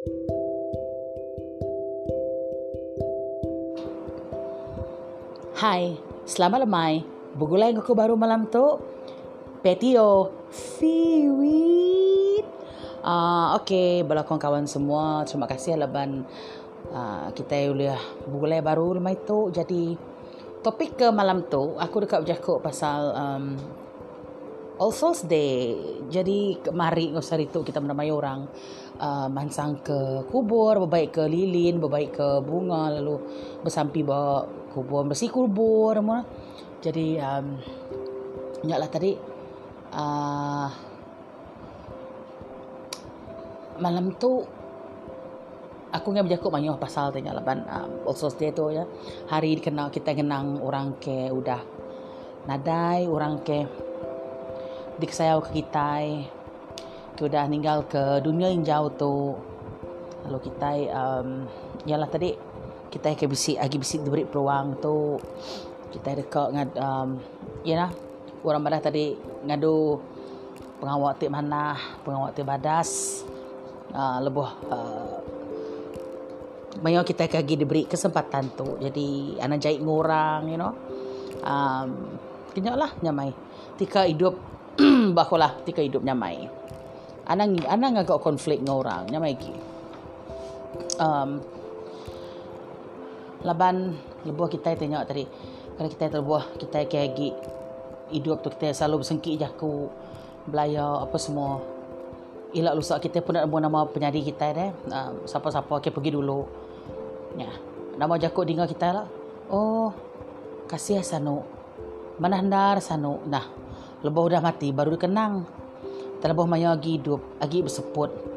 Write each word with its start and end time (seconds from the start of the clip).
Hai, 0.00 0.08
selamat 6.24 6.64
lemai. 6.64 7.04
Begulai 7.36 7.76
aku 7.76 7.92
baru 7.92 8.16
malam 8.16 8.48
tu. 8.48 8.80
Petio. 9.60 10.32
Fiwit. 10.48 12.48
Ah, 13.04 13.52
uh, 13.52 13.60
okey, 13.60 14.08
belakang 14.08 14.40
kawan 14.40 14.64
semua. 14.64 15.28
Terima 15.28 15.44
kasih 15.44 15.76
laban 15.76 16.24
uh, 16.96 17.28
kita 17.36 17.68
uliah 17.68 18.00
begulai 18.24 18.64
baru 18.64 18.96
lemai 18.96 19.20
tu. 19.28 19.52
Jadi 19.52 20.00
topik 20.64 20.96
ke 20.96 21.12
malam 21.12 21.44
tu 21.44 21.76
aku 21.76 22.08
dekat 22.08 22.24
bercakap 22.24 22.64
pasal 22.64 23.12
um, 23.12 23.60
All 24.80 24.96
Souls 24.96 25.28
Day. 25.28 25.76
Jadi 26.08 26.56
mari 26.72 27.12
ngusari 27.12 27.52
tu 27.52 27.60
kita 27.60 27.84
menamai 27.84 28.08
orang 28.08 28.48
uh, 28.96 29.28
mansang 29.28 29.84
ke 29.84 30.24
kubur, 30.32 30.80
berbaik 30.88 31.20
ke 31.20 31.24
lilin, 31.28 31.76
berbaik 31.76 32.16
ke 32.16 32.28
bunga 32.40 32.96
lalu 32.96 33.20
bersampi 33.60 34.00
bawa 34.00 34.60
kubur 34.70 35.02
bersih 35.04 35.28
kubur 35.28 35.98
semua 35.98 36.22
jadi 36.78 37.18
um, 37.20 37.58
nyaklah 38.62 38.88
tadi 38.88 39.10
uh, 39.92 40.68
malam 43.82 44.14
tu 44.16 44.46
aku 45.90 46.06
ingat 46.14 46.24
berjakut 46.30 46.50
banyak 46.54 46.78
pasal 46.78 47.10
tanya 47.10 47.34
laban 47.34 47.66
um, 47.66 48.06
also 48.06 48.30
stay 48.30 48.54
tu 48.54 48.70
ya 48.70 48.86
hari 49.26 49.58
dikenal 49.58 49.90
kita 49.90 50.14
kenang 50.14 50.62
orang 50.62 50.94
ke 51.02 51.28
udah 51.28 51.60
nadai 52.46 53.10
orang 53.10 53.42
ke 53.42 53.66
dikesayau 55.00 55.40
ke 55.40 55.64
kita 55.64 55.96
ke 57.20 57.28
udah 57.28 57.44
tinggal 57.52 57.84
ke 57.84 58.24
dunia 58.24 58.48
yang 58.48 58.64
jauh 58.64 58.90
tu. 58.96 59.36
Lalu 60.24 60.38
kita 60.48 60.70
um, 60.88 61.44
yalah 61.84 62.08
tadi 62.08 62.32
kita 62.88 63.12
akan 63.12 63.28
bisik 63.28 63.56
lagi 63.60 63.76
bisik 63.76 64.00
diberi 64.04 64.24
peluang 64.24 64.80
tu. 64.80 65.20
Kita 65.92 66.16
dekat 66.16 66.46
dengan 66.48 66.68
um, 66.80 67.08
know, 67.64 67.90
orang 68.40 68.62
badas 68.64 68.80
tadi 68.80 69.12
ngadu 69.44 70.00
pengawal 70.80 71.12
tik 71.20 71.28
mana 71.28 71.76
pengawal 72.04 72.32
tik 72.32 72.48
badas. 72.48 73.20
Uh, 73.90 74.22
lebih 74.22 74.48
uh, 74.70 75.18
banyak 76.80 77.04
kita 77.04 77.26
lagi 77.26 77.54
diberi 77.58 77.84
kesempatan 77.84 78.54
tu. 78.56 78.80
Jadi 78.80 79.36
anak 79.42 79.60
jahit 79.60 79.84
ngorang 79.84 80.48
you 80.48 80.56
know. 80.56 80.72
Um, 81.44 82.16
kenyak 82.56 82.76
lah 82.80 82.90
nyamai. 83.04 83.36
Tika 83.76 84.08
hidup 84.08 84.36
bakulah 85.16 85.58
tika 85.66 85.82
hidup 85.82 86.04
nyamai. 86.04 86.46
Anak 87.30 87.62
anak 87.66 88.06
agak 88.06 88.22
konflik 88.22 88.62
ngorang 88.62 89.06
nyamai 89.10 89.34
ki. 89.38 89.54
Um, 91.00 91.40
laban 93.46 93.96
lebuh 94.26 94.50
kita 94.50 94.76
tengok 94.76 95.06
tadi. 95.06 95.24
Kalau 95.78 95.88
kita 95.88 96.12
terbuah 96.12 96.44
kita 96.60 96.84
kegi 96.84 97.32
hidup 98.12 98.42
tu 98.44 98.50
kita 98.52 98.74
selalu 98.74 99.06
bersengkit 99.06 99.40
je 99.40 99.46
aku 99.46 99.88
belaya 100.50 101.02
apa 101.02 101.16
semua. 101.16 101.62
Ilak 102.50 102.74
lusak 102.74 102.98
kita 103.06 103.22
pun 103.22 103.38
nak 103.38 103.46
buat 103.46 103.62
nama 103.62 103.86
penyadi 103.86 104.26
kita 104.26 104.46
deh 104.50 104.70
uh, 104.90 105.22
siapa-siapa 105.24 105.78
kita 105.78 105.94
pergi 105.94 106.18
dulu. 106.18 106.42
Ya 107.38 107.50
nama 107.94 108.18
jakut 108.18 108.42
dengar 108.42 108.66
kita 108.66 108.90
lah. 108.90 109.06
Oh 109.46 109.94
kasih 110.66 111.02
sanu 111.06 111.46
mana 112.18 112.42
hendar 112.42 112.82
sanu. 112.82 113.22
Nah 113.30 113.59
lebuh 114.00 114.26
dah 114.32 114.42
mati 114.42 114.72
baru 114.72 114.96
dikenang 114.96 115.44
terlebuh 116.20 116.48
maya 116.48 116.72
lagi 116.76 117.00
hidup 117.00 117.20
lagi 117.40 117.64
berseput 117.64 118.30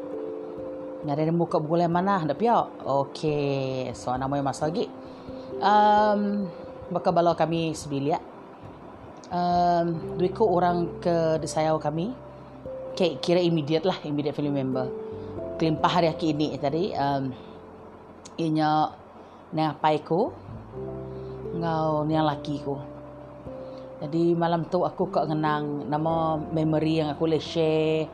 Nyari 1.04 1.28
ada 1.28 1.34
muka 1.36 1.60
boleh 1.60 1.84
mana 1.84 2.16
hendak 2.16 2.40
piak. 2.40 2.80
Okey, 2.80 3.92
so 3.92 4.16
nama 4.16 4.40
yang 4.40 4.48
masa 4.48 4.72
lagi. 4.72 4.88
Um, 5.60 6.48
bakal 6.88 7.12
bala 7.12 7.36
kami 7.36 7.76
sebilik. 7.76 8.16
Um, 9.28 10.16
dua 10.16 10.44
orang 10.48 10.88
ke 11.04 11.36
desayau 11.44 11.76
kami. 11.76 12.16
Okay, 12.96 13.20
kira 13.20 13.36
immediate 13.36 13.84
lah, 13.84 14.00
immediate 14.00 14.32
family 14.32 14.64
member. 14.64 14.88
Kelimpah 15.60 15.92
hari 15.92 16.08
aki 16.08 16.32
ini 16.32 16.56
tadi. 16.56 16.96
Um, 16.96 17.36
inya 18.40 18.96
ni 19.52 19.60
apa 19.60 19.92
ko? 20.00 20.32
Ngau 21.52 22.08
ni 22.08 22.16
laki 22.16 22.64
ko. 22.64 22.93
Jadi 24.02 24.34
malam 24.34 24.66
tu 24.66 24.82
aku 24.82 25.10
kok 25.12 25.30
ngenang 25.30 25.86
nama 25.86 26.34
memory 26.38 27.02
yang 27.02 27.14
aku 27.14 27.30
boleh 27.30 27.42
share 27.42 28.10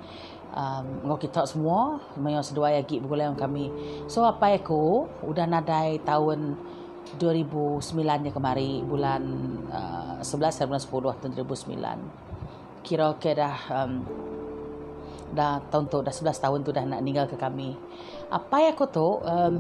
um, 0.53 1.09
ngau 1.09 1.17
kita 1.17 1.49
semua. 1.49 2.03
Mayo 2.21 2.45
sedua 2.45 2.75
lagi 2.75 3.01
bulan 3.01 3.33
kami. 3.39 3.73
So 4.07 4.29
apa 4.29 4.53
aku 4.55 5.09
udah 5.25 5.49
nadai 5.49 6.03
tahun 6.05 6.57
2009 7.17 7.81
nya 8.07 8.31
kemari 8.31 8.85
bulan 8.85 9.23
uh, 9.73 10.21
11 10.23 10.69
bulan 10.69 10.83
10 10.85 11.21
tahun 11.25 11.33
2009 11.43 12.31
kira 12.81 13.13
ke 13.21 13.37
dah 13.37 13.57
um, 13.73 14.05
dah 15.31 15.63
tahun 15.71 15.85
tu 15.87 15.99
dah 16.03 16.15
11 16.15 16.43
tahun 16.43 16.59
tu 16.67 16.71
dah 16.75 16.85
nak 16.87 17.01
tinggal 17.03 17.27
ke 17.31 17.37
kami. 17.39 17.75
Apa 18.31 18.71
aku 18.71 18.85
tu 18.91 19.09
um, 19.23 19.55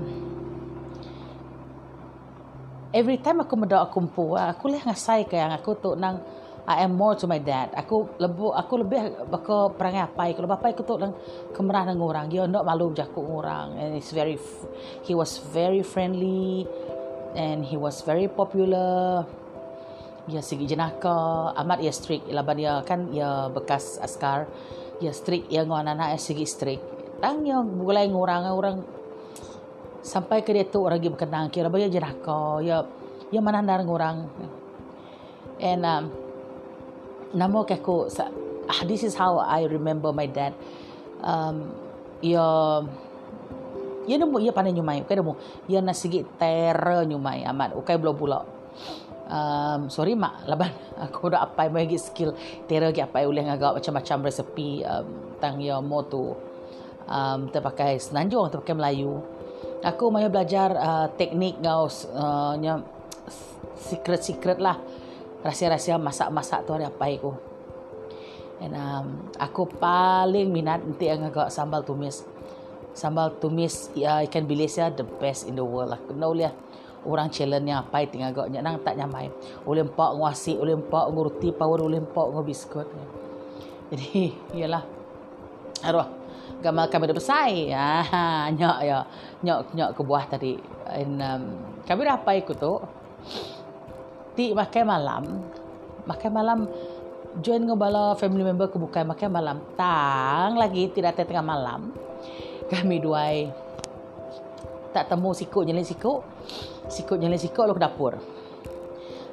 every 2.91 3.19
time 3.23 3.43
aku 3.43 3.55
mendoa 3.55 3.87
kumpul 3.91 4.35
aku 4.35 4.71
lihat 4.71 4.87
ngasai 4.91 5.27
ke 5.27 5.39
yang 5.39 5.55
aku 5.55 5.79
tu 5.79 5.95
nang 5.95 6.19
I 6.71 6.87
am 6.87 6.95
more 6.95 7.19
to 7.19 7.27
my 7.27 7.43
dad. 7.43 7.75
Aku 7.75 8.15
lebih 8.23 8.55
aku 8.55 8.85
lebih 8.85 9.27
bako 9.27 9.75
perangai 9.75 10.07
apa 10.07 10.31
kalau 10.31 10.47
bapa 10.47 10.71
aku 10.71 10.87
tu 10.87 10.95
lang 11.03 11.17
kemerah 11.51 11.89
dengan 11.89 12.07
orang. 12.07 12.31
Dia 12.31 12.47
nak 12.47 12.63
malu 12.63 12.95
jaku 12.95 13.27
orang 13.27 13.75
and 13.75 13.99
it's 13.99 14.15
very 14.15 14.39
he 15.03 15.17
was 15.17 15.43
very 15.51 15.83
friendly 15.83 16.69
and 17.35 17.67
he 17.67 17.75
was 17.75 18.07
very 18.07 18.31
popular. 18.31 19.27
Ya 20.31 20.45
segi 20.45 20.69
jenaka 20.69 21.51
amat 21.59 21.83
ya 21.83 21.91
strict 21.91 22.31
laban 22.31 22.63
dia 22.63 22.87
kan 22.87 23.11
ya 23.11 23.51
bekas 23.51 23.99
askar 23.99 24.47
ya 25.03 25.11
strict 25.11 25.51
ya 25.51 25.67
ngau 25.67 25.75
anak-anak 25.75 26.15
ya 26.15 26.19
segi 26.23 26.47
strict. 26.47 26.85
Tang 27.19 27.43
yang 27.43 27.67
mulai 27.67 28.07
ngurang 28.07 28.47
orang 28.47 29.00
sampai 30.01 30.41
ke 30.41 30.51
dia 30.57 30.65
tu 30.65 30.81
orang 30.81 30.97
lagi 30.97 31.09
berkenang 31.13 31.47
kira 31.53 31.69
bagi 31.69 31.93
jenaka 31.93 32.61
ya 32.65 32.85
ya 33.31 33.41
mana 33.41 33.61
ndar 33.63 33.85
ngurang. 33.85 34.27
And 35.61 35.85
um, 35.85 36.05
nama 37.37 37.59
ke 37.69 37.79
aku 37.79 38.09
ah, 38.67 38.83
this 38.89 39.05
is 39.05 39.13
how 39.15 39.39
I 39.39 39.69
remember 39.69 40.11
my 40.11 40.27
dad. 40.27 40.57
Um, 41.21 41.69
ia 42.25 42.45
ia 44.09 44.17
nemu 44.17 44.41
ia 44.41 44.53
pandai 44.57 44.73
nyumai 44.73 45.05
okay 45.05 45.21
nemu 45.21 45.37
ia 45.69 45.85
nak 45.85 45.97
sikit 45.97 46.41
terror 46.41 47.05
nyumai 47.05 47.45
amat 47.53 47.77
okay 47.77 48.01
belum 48.01 48.17
pula. 48.17 48.41
Um, 49.31 49.87
sorry 49.87 50.19
mak 50.19 50.43
laban 50.51 50.75
aku 51.05 51.31
dah 51.31 51.45
apa 51.45 51.69
yang 51.69 51.77
bagi 51.77 52.01
skill. 52.01 52.35
Terror 52.67 52.91
ke 52.91 53.05
apa 53.05 53.23
boleh 53.23 53.47
ngagak 53.47 53.79
macam-macam 53.79 54.27
resepi 54.27 54.83
um, 54.83 55.37
tang 55.39 55.61
ia 55.61 55.79
mo 55.79 56.03
tu 56.03 56.35
um, 57.07 57.41
terpakai 57.53 58.01
senanjung 58.01 58.49
terpakai 58.49 58.75
Melayu 58.75 59.21
aku 59.81 60.13
mahu 60.13 60.29
belajar 60.29 60.73
uh, 60.77 61.07
teknik 61.17 61.61
ngau 61.61 61.89
uh, 62.17 62.55
secret-secret 63.81 64.61
lah 64.61 64.77
rahsia-rahsia 65.41 65.97
masak-masak 65.97 66.69
tu 66.69 66.77
ada 66.77 66.93
apa 66.93 67.07
aku. 67.09 67.33
And 68.61 68.77
um, 68.77 69.07
aku 69.41 69.65
paling 69.65 70.53
minat 70.53 70.85
nanti 70.85 71.09
yang 71.09 71.25
agak 71.25 71.49
sambal 71.49 71.81
tumis. 71.81 72.21
Sambal 72.93 73.41
tumis 73.41 73.89
ya, 73.97 74.21
ikan 74.29 74.45
bilis 74.45 74.77
ya 74.77 74.93
the 74.93 75.05
best 75.17 75.49
in 75.49 75.57
the 75.57 75.65
world 75.65 75.97
lah. 75.97 76.01
Kena 76.05 76.29
boleh 76.29 76.53
orang 77.09 77.33
challenge 77.33 77.65
yang 77.65 77.81
apa 77.81 78.05
tinggal 78.05 78.37
agak 78.37 78.53
nang 78.61 78.77
tak 78.85 79.01
nyamai. 79.01 79.33
Oleh 79.65 79.81
empak 79.81 80.13
nguasi, 80.13 80.61
oleh 80.61 80.77
empak 80.77 81.09
nguruti 81.09 81.57
power, 81.57 81.81
oleh 81.81 82.05
empak 82.05 82.27
ngu 82.29 82.43
biskut. 82.45 82.85
Jadi 83.89 84.29
iyalah. 84.61 84.85
Aduh, 85.81 86.05
gamal 86.59 86.91
kami 86.91 87.07
dah 87.07 87.17
besai. 87.17 87.71
Ah, 87.71 88.51
nyok 88.51 88.79
ya. 88.83 88.99
Nyok 89.47 89.61
nyok 89.73 89.91
ke 89.95 90.03
buah 90.03 90.25
tadi. 90.27 90.59
And 90.91 91.23
um, 91.23 91.43
kami 91.87 92.03
dah 92.03 92.19
apa 92.19 92.35
ikut 92.35 92.59
tu? 92.59 92.75
ti 94.35 94.55
makan 94.55 94.85
malam 94.87 95.25
makan 96.07 96.31
malam 96.33 96.59
join 97.45 97.63
ngebala 97.63 98.17
family 98.17 98.41
member 98.47 98.71
ke 98.71 98.79
bukan 98.79 99.05
makan 99.11 99.31
malam 99.31 99.57
tang 99.75 100.57
lagi 100.57 100.91
tidak 100.91 101.19
tengah 101.19 101.45
malam 101.45 101.93
kami 102.73 103.03
dua 103.03 103.51
tak 104.97 105.13
temu 105.13 105.35
sikut 105.35 105.67
nyelin 105.67 105.87
sikut 105.87 106.23
sikut 106.89 107.19
nyelin 107.19 107.39
sikut 107.39 107.69
lo 107.69 107.75
ke 107.75 107.83
dapur 107.83 108.15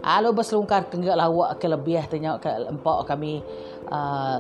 Alo 0.07 0.31
berselungkar 0.31 0.87
ke 0.87 0.95
lawak 1.03 1.59
ke 1.59 1.67
lebih 1.67 1.99
tanya 2.07 2.37
ke 2.39 2.47
empak 2.47 3.09
kami 3.09 3.43
uh, 3.91 4.39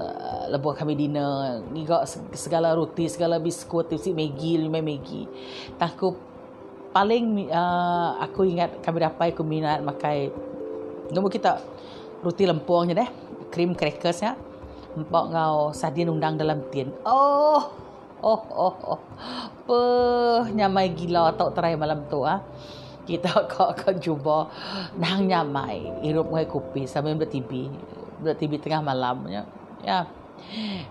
lebuh 0.51 0.75
kami 0.75 0.93
dinner 0.95 1.63
ngigak 1.71 2.03
segala 2.35 2.75
roti 2.75 3.07
segala 3.07 3.39
biskut 3.39 3.91
si 3.99 4.11
Maggi 4.11 4.59
lima 4.59 4.79
Maggi 4.83 5.27
takut 5.79 6.15
paling 6.91 7.51
uh, 7.51 8.17
aku 8.23 8.47
ingat 8.47 8.79
kami 8.81 9.03
dapat 9.03 9.35
aku 9.35 9.43
minat 9.43 9.83
makai 9.83 10.31
Nombor 11.11 11.31
kita 11.31 11.63
roti 12.19 12.43
lempung 12.43 12.91
je 12.91 12.95
deh. 12.95 13.09
Krim 13.47 13.71
crackers 13.71 14.19
ya. 14.23 14.35
Empat 14.97 15.23
ngau 15.31 15.71
sardin 15.71 16.11
undang 16.11 16.35
dalam 16.35 16.59
tin. 16.73 16.91
Oh. 17.07 17.63
Oh, 18.17 18.41
oh, 18.49 18.75
oh. 18.97 19.01
Pe, 19.69 19.79
nyamai 20.57 20.89
gila 20.97 21.37
tak 21.37 21.53
terai 21.53 21.77
malam 21.77 22.01
tu 22.09 22.25
ah. 22.25 22.41
Kita 23.07 23.47
kau 23.47 23.71
kau 23.71 23.93
cuba 23.95 24.51
nang 24.99 25.29
nyamai 25.29 26.03
hirup 26.03 26.27
ngai 26.27 26.49
kopi 26.49 26.83
sambil 26.89 27.15
bertibi. 27.15 27.71
Bertibi 28.21 28.57
tengah 28.61 28.81
malam 28.81 29.25
ya. 29.29 29.43
Ya. 29.85 29.99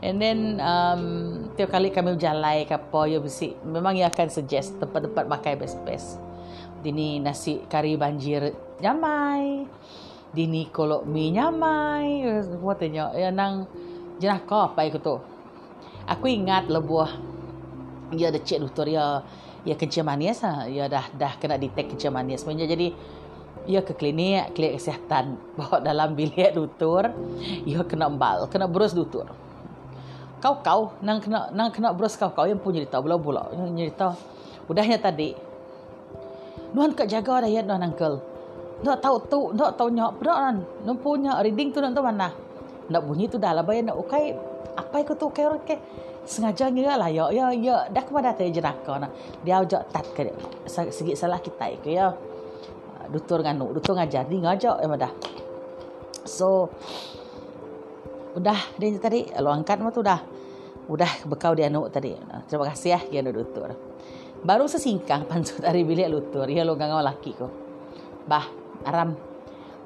And 0.02 0.18
then 0.18 0.58
um, 0.58 1.02
tiap 1.54 1.70
kali 1.70 1.94
kami 1.94 2.18
berjalan 2.18 2.66
ke 2.66 2.74
apa 2.74 3.00
ya 3.06 3.22
besi 3.22 3.54
memang 3.62 3.94
ia 3.94 4.10
akan 4.10 4.26
suggest 4.26 4.78
tempat-tempat 4.82 5.24
makan 5.30 5.62
best-best. 5.62 6.18
Dini 6.82 7.22
nasi 7.22 7.62
kari 7.66 7.94
banjir 7.94 8.54
nyamai. 8.82 9.66
Dini 10.34 10.66
kolok 10.68 11.06
mi 11.06 11.30
nyamai. 11.30 12.26
Semua 12.42 12.74
tanya 12.74 13.14
ya 13.14 13.30
nang 13.30 13.70
jenah 14.16 14.40
kau 14.44 14.64
apa 14.72 14.88
itu 14.88 14.98
tu 14.98 15.16
aku 16.08 16.26
ingat 16.30 16.70
lebuah 16.70 17.10
dia 18.14 18.30
ada 18.30 18.40
cek 18.40 18.62
doktor 18.62 18.86
ya 18.86 19.20
ya 19.66 19.74
kencing 19.74 20.06
manis 20.06 20.40
ha. 20.46 20.64
ya 20.70 20.86
dah 20.86 21.04
dah 21.12 21.34
kena 21.36 21.58
detect 21.58 21.92
kencing 21.94 22.14
manis 22.14 22.46
sebenarnya 22.46 22.70
jadi 22.70 22.88
ia 23.66 23.82
ke 23.82 23.92
klinik 23.92 24.54
klinik 24.54 24.78
kesihatan. 24.78 25.36
Bawa 25.58 25.82
dalam 25.82 26.14
bilik 26.14 26.54
doktor 26.54 27.10
ia 27.66 27.82
kena 27.82 28.06
embal 28.08 28.46
kena 28.48 28.70
berus 28.70 28.94
doktor 28.94 29.26
kau 30.46 30.60
kau 30.60 30.80
nang 31.00 31.18
kena 31.18 31.50
nang 31.50 31.72
kena 31.72 31.90
berus 31.96 32.14
kau 32.14 32.30
kau 32.30 32.44
yang 32.46 32.60
punya 32.60 32.84
cerita 32.84 33.00
bula 33.00 33.16
bula 33.16 33.50
yang 33.50 33.72
cerita 33.74 34.14
udahnya 34.70 34.98
tadi. 35.00 35.34
Nuan 36.74 36.92
kat 36.92 37.08
jaga 37.08 37.46
dah 37.46 37.50
ya 37.50 37.62
nuan 37.64 37.88
uncle. 37.88 38.20
Nak 38.84 39.00
tahu 39.00 39.16
tu 39.26 39.40
nak 39.56 39.80
tahu 39.80 39.88
nyok 39.88 40.12
beran 40.20 40.60
nak 40.84 40.96
punya 41.00 41.40
reading 41.40 41.72
tu 41.72 41.80
nak 41.80 41.96
tahu 41.96 42.04
mana. 42.04 42.28
Nak 42.86 43.02
bunyi 43.02 43.26
tu 43.26 43.40
dah 43.40 43.56
lah 43.56 43.64
bayar 43.64 43.90
nak 43.90 43.96
ukai. 43.98 44.36
Apa 44.76 45.00
ikut 45.00 45.16
kayak 45.16 45.48
orang 45.48 45.64
ke? 45.64 45.76
Sengaja 46.28 46.68
ngira 46.68 47.00
lah 47.00 47.08
ya 47.08 47.32
ya 47.32 47.50
ya. 47.56 47.88
Dah 47.88 48.04
kepada 48.04 48.36
teh 48.36 48.52
jenaka 48.52 49.00
nah 49.00 49.10
dia 49.40 49.62
ajak 49.62 49.82
tat 49.88 50.06
ke 50.12 50.30
segi 50.68 51.16
salah 51.16 51.40
kita 51.40 51.72
ya 51.86 52.12
doktor 53.10 53.42
nganu 53.42 53.74
doktor 53.76 53.98
ngajar 53.98 54.26
ni 54.30 54.42
ngajak 54.42 54.76
ya 54.82 54.86
dah. 54.96 55.12
So 56.26 56.70
udah 58.36 58.58
dia 58.76 58.98
tadi. 59.00 59.30
Lo 59.40 59.50
angkat 59.52 59.80
mah 59.80 59.92
tu 59.94 60.02
dah. 60.04 60.20
Udah 60.86 61.10
bekau 61.26 61.54
dia 61.54 61.66
anu 61.66 61.90
tadi. 61.90 62.14
Terima 62.46 62.70
kasih 62.70 62.98
ya 62.98 63.00
ya 63.10 63.20
doktor 63.26 63.96
baru 64.46 64.70
sesingkang 64.70 65.26
pansut 65.30 65.58
dari 65.58 65.82
bilik 65.82 66.06
doktor 66.06 66.46
ya 66.46 66.62
lo 66.62 66.78
gangau 66.78 67.02
laki 67.02 67.34
ko 67.34 67.50
bah 68.30 68.46
aram. 68.86 69.14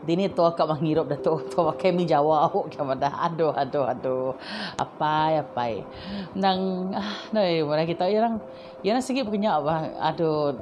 Dini 0.00 0.32
tu 0.32 0.40
akak 0.40 0.64
menghirup 0.64 1.12
dah 1.12 1.20
tu. 1.20 1.44
Tu 1.44 1.60
pakai 1.60 1.92
mi 1.92 2.08
Jawa 2.08 2.48
awak 2.48 2.72
ke 2.72 2.80
mana. 2.80 3.12
Aduh, 3.20 3.52
aduh, 3.52 3.84
aduh. 3.84 4.32
Apa, 4.80 5.44
apa. 5.44 5.84
Nang, 6.32 6.88
ah, 6.96 7.20
nah, 7.36 7.84
kita 7.84 8.08
orang, 8.08 8.40
ya 8.80 8.96
sikit 8.96 9.28
punya 9.28 9.60
apa. 9.60 9.92
Aduh, 10.00 10.56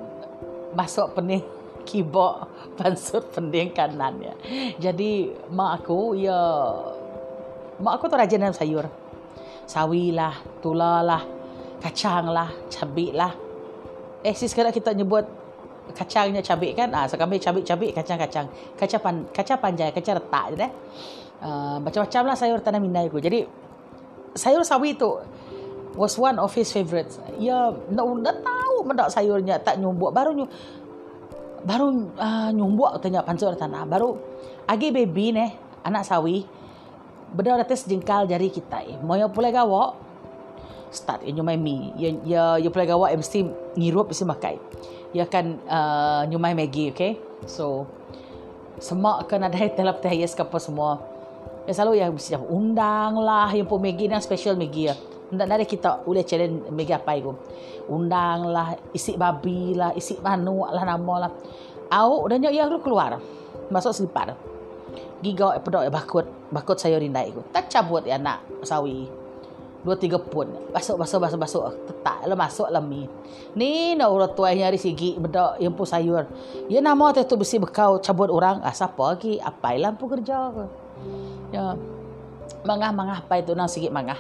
masuk 0.75 1.14
pening 1.14 1.46
keyboard 1.88 2.44
pansut 2.76 3.25
pening 3.32 3.73
kanan 3.73 4.20
ya. 4.20 4.35
Jadi 4.76 5.32
mak 5.49 5.82
aku 5.82 6.12
ya 6.20 6.37
mak 7.81 7.96
aku 7.96 8.12
tu 8.12 8.17
rajin 8.20 8.44
dalam 8.44 8.52
sayur. 8.52 8.85
Sawi 9.69 10.17
lah, 10.17 10.32
tula 10.64 11.05
lah, 11.05 11.20
kacang 11.81 12.32
lah, 12.32 12.49
cabai 12.73 13.12
lah. 13.12 13.32
Eh, 14.25 14.32
si 14.32 14.49
sekarang 14.49 14.73
kita 14.73 14.96
nyebut 14.96 15.29
kacangnya 15.93 16.44
cabai 16.44 16.76
kan 16.76 16.93
ah 16.93 17.05
so 17.08 17.17
kami 17.17 17.40
cabai-cabai 17.40 17.94
kacang-kacang 17.96 18.46
kacang 18.76 19.00
pan, 19.00 19.17
kacang 19.32 19.58
panjang 19.61 19.88
kacang 19.93 20.20
retak 20.20 20.44
je 20.52 20.56
deh 20.61 20.73
uh, 21.44 21.76
macam-macam 21.81 22.23
lah 22.29 22.37
sayur 22.37 22.61
tanam 22.61 22.84
minai 22.84 23.08
aku 23.08 23.23
jadi 23.23 23.49
sayur 24.37 24.64
sawi 24.64 24.96
tu 24.96 25.17
was 25.96 26.14
one 26.20 26.37
of 26.38 26.52
his 26.55 26.69
favorites 26.70 27.19
ya 27.41 27.73
nak 27.91 28.05
nak 28.23 28.37
tahu 28.44 28.76
mendak 28.87 29.08
sayurnya 29.11 29.58
tak 29.58 29.81
nyumbuk 29.81 30.12
baru 30.12 30.37
nyu 30.37 30.46
baru 31.69 32.17
uh, 32.17 32.49
nyumbuk 32.56 32.97
tanya 33.05 33.20
pancur 33.20 33.53
tanah 33.53 33.85
baru 33.85 34.17
agi 34.65 34.88
baby 34.88 35.37
ne 35.37 35.53
anak 35.85 36.09
sawi 36.09 36.49
benda 37.29 37.61
dah 37.61 37.69
tes 37.69 37.85
jengkal 37.85 38.25
jari 38.25 38.49
kita 38.49 38.81
eh. 38.88 38.97
yang 38.97 39.29
pulai 39.29 39.53
gawak 39.53 40.00
start 40.88 41.20
in 41.29 41.37
my 41.44 41.61
me 41.61 41.93
ya 42.00 42.09
ya 42.25 42.43
you 42.56 42.73
play 42.73 42.88
gawak 42.88 43.12
mesti 43.12 43.44
ngirup 43.76 44.09
mesti 44.09 44.25
makai 44.25 44.56
ia 45.17 45.25
akan 45.25 45.44
uh, 45.65 46.23
nyumai 46.29 46.53
Maggie, 46.53 46.93
okay? 46.93 47.17
So, 47.49 47.88
semak 48.76 49.29
kan 49.31 49.41
ada 49.41 49.56
dalam 49.79 49.97
teh 50.00 50.12
yes 50.12 50.37
ke 50.37 50.44
apa 50.44 50.61
semua. 50.61 51.00
Ya 51.65 51.76
selalu 51.76 52.00
yang 52.00 52.12
mesti 52.17 52.37
undang 52.49 53.20
lah 53.20 53.53
yang 53.53 53.69
pun 53.69 53.81
Maggie 53.81 54.09
yang 54.09 54.20
special 54.20 54.56
Maggie 54.56 54.93
ya. 54.93 54.97
Tidak 55.29 55.45
ada 55.45 55.65
kita 55.65 55.91
boleh 56.03 56.25
challenge 56.25 56.73
Maggie 56.73 56.97
apa 56.97 57.13
itu. 57.17 57.33
Undang 57.89 58.49
lah, 58.49 58.77
isi 58.97 59.17
babi 59.17 59.77
lah, 59.77 59.93
isi 59.93 60.17
manu 60.21 60.65
lah 60.65 60.85
nama 60.85 61.29
lah. 61.29 61.33
Au 61.93 62.25
dan 62.29 62.45
ya 62.45 62.65
lu 62.65 62.81
keluar. 62.81 63.21
Masuk 63.69 63.93
selipar. 63.93 64.33
Giga 65.21 65.61
pedok 65.61 65.85
ya 65.85 65.91
bakut. 65.93 66.27
Bakut 66.49 66.81
sayur 66.81 67.01
rindai 67.01 67.29
itu. 67.29 67.45
Tak 67.53 67.69
cabut 67.69 68.09
ya 68.09 68.17
nak 68.17 68.41
sawi 68.65 69.29
dua 69.79 69.95
tiga 69.95 70.19
pun 70.19 70.51
masuk 70.75 70.99
masuk 70.99 71.19
masuk 71.23 71.39
masuk 71.39 71.63
tetak 71.87 72.19
lah 72.27 72.35
masuk 72.35 72.67
lah 72.67 72.83
mi 72.83 73.07
ni 73.55 73.95
nak 73.95 74.11
orang 74.11 74.35
tua 74.35 74.51
nyari 74.51 74.75
sigi 74.75 75.15
benda 75.15 75.55
yang 75.63 75.71
pun 75.71 75.87
sayur 75.87 76.27
ya 76.67 76.83
nama 76.83 77.15
tu 77.15 77.23
tu 77.23 77.39
besi 77.39 77.63
bekau 77.63 78.03
cabut 78.03 78.27
orang 78.27 78.59
ah 78.67 78.75
siapa 78.75 78.99
lagi 78.99 79.39
apa 79.39 79.79
ilang 79.79 79.95
pun 79.95 80.19
kerja 80.19 80.51
ke 80.51 80.65
ya 81.55 81.79
mangah 82.67 82.91
mangah 82.91 83.23
apa 83.23 83.39
itu 83.39 83.55
nang 83.55 83.71
sikit 83.71 83.95
mangah 83.95 84.19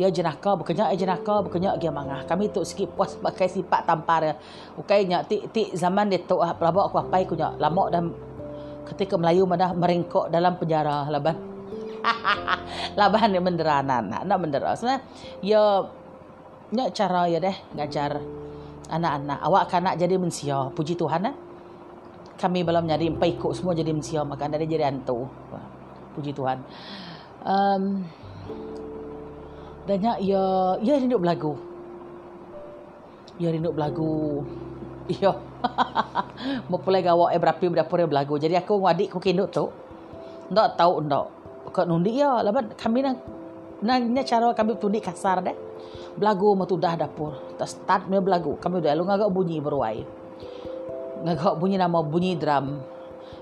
ya 0.00 0.08
jenaka 0.08 0.56
bukannya 0.56 0.92
eh 0.92 0.98
jenaka 0.98 1.44
bukannya 1.44 1.76
dia 1.76 1.92
mangah 1.92 2.24
kami 2.24 2.48
tu 2.48 2.64
sikit 2.64 2.96
puas 2.96 3.12
pakai 3.20 3.48
sifat 3.48 3.84
tampar 3.84 4.20
ya 4.24 4.34
ukainya 4.80 5.20
ti 5.28 5.44
ti 5.52 5.68
zaman 5.76 6.08
dia 6.08 6.24
tu 6.24 6.40
ah 6.40 6.56
pelabak 6.56 6.88
aku 6.88 6.96
apa 7.02 7.16
ikunya 7.20 7.52
lama 7.60 7.84
dan 7.92 8.12
ketika 8.92 9.16
Melayu 9.16 9.48
mana 9.48 9.72
merengkok 9.72 10.28
dalam 10.28 10.58
penjara 10.58 11.08
laban. 11.08 11.36
Laban 12.98 13.30
yang 13.30 13.46
menderanan 13.46 14.10
nak 14.10 14.38
mendera. 14.42 14.74
Sebenarnya 14.74 15.06
ya 15.38 15.86
nak 16.74 16.88
cara 16.90 17.30
ya 17.30 17.38
deh 17.38 17.56
ngajar 17.78 18.18
anak-anak. 18.90 19.38
Awak 19.38 19.64
kan 19.70 19.80
nak 19.86 19.96
jadi 20.02 20.18
mensia 20.18 20.66
puji 20.74 20.98
Tuhan 20.98 21.30
eh? 21.30 21.36
kami 22.42 22.66
belum 22.66 22.90
jadi 22.90 23.06
empat 23.06 23.28
ikut 23.38 23.54
semua 23.54 23.70
jadi 23.70 23.94
mensia 23.94 24.26
maka 24.26 24.50
anda 24.50 24.58
jadi 24.58 24.90
hantu. 24.90 25.30
Puji 26.18 26.34
Tuhan. 26.34 26.58
Um, 27.46 28.02
dan 29.86 29.98
ya 30.02 30.14
ya 30.78 30.94
rindu 30.98 31.18
belagu 31.18 31.58
ya 33.38 33.48
rindu 33.50 33.74
belagu 33.74 34.46
iya 35.10 35.34
mau 36.70 36.78
pulai 36.84 37.02
gawak 37.02 37.34
eh 37.34 37.40
berapi 37.40 37.64
berdapur 37.70 37.98
ya 38.02 38.06
belagu 38.06 38.34
jadi 38.38 38.62
aku 38.62 38.78
ngadik 38.82 39.10
aku 39.10 39.18
kinduk 39.18 39.48
tu 39.50 39.70
ndak 40.52 40.78
tahu 40.78 41.02
ndak 41.02 41.26
kat 41.72 41.88
nundi 41.88 42.20
ya 42.20 42.44
laban 42.44 42.70
kami 42.76 43.02
nang 43.02 43.16
nanya 43.82 44.22
cara 44.22 44.54
kami 44.54 44.78
tundi 44.78 45.02
kasar 45.02 45.42
deh 45.42 45.56
belagu 46.14 46.52
mau 46.52 46.68
tu 46.68 46.76
dah 46.76 46.94
dapur. 46.94 47.56
Tak 47.56 47.68
start 47.68 48.02
me 48.06 48.20
belagu 48.20 48.54
kami 48.60 48.84
dah 48.84 48.92
lu 48.94 49.08
ngagak 49.08 49.32
bunyi 49.32 49.58
berwai 49.58 50.04
ngagak 51.22 51.54
bunyi 51.58 51.76
nama 51.78 51.98
bunyi 52.02 52.34
drum. 52.34 52.82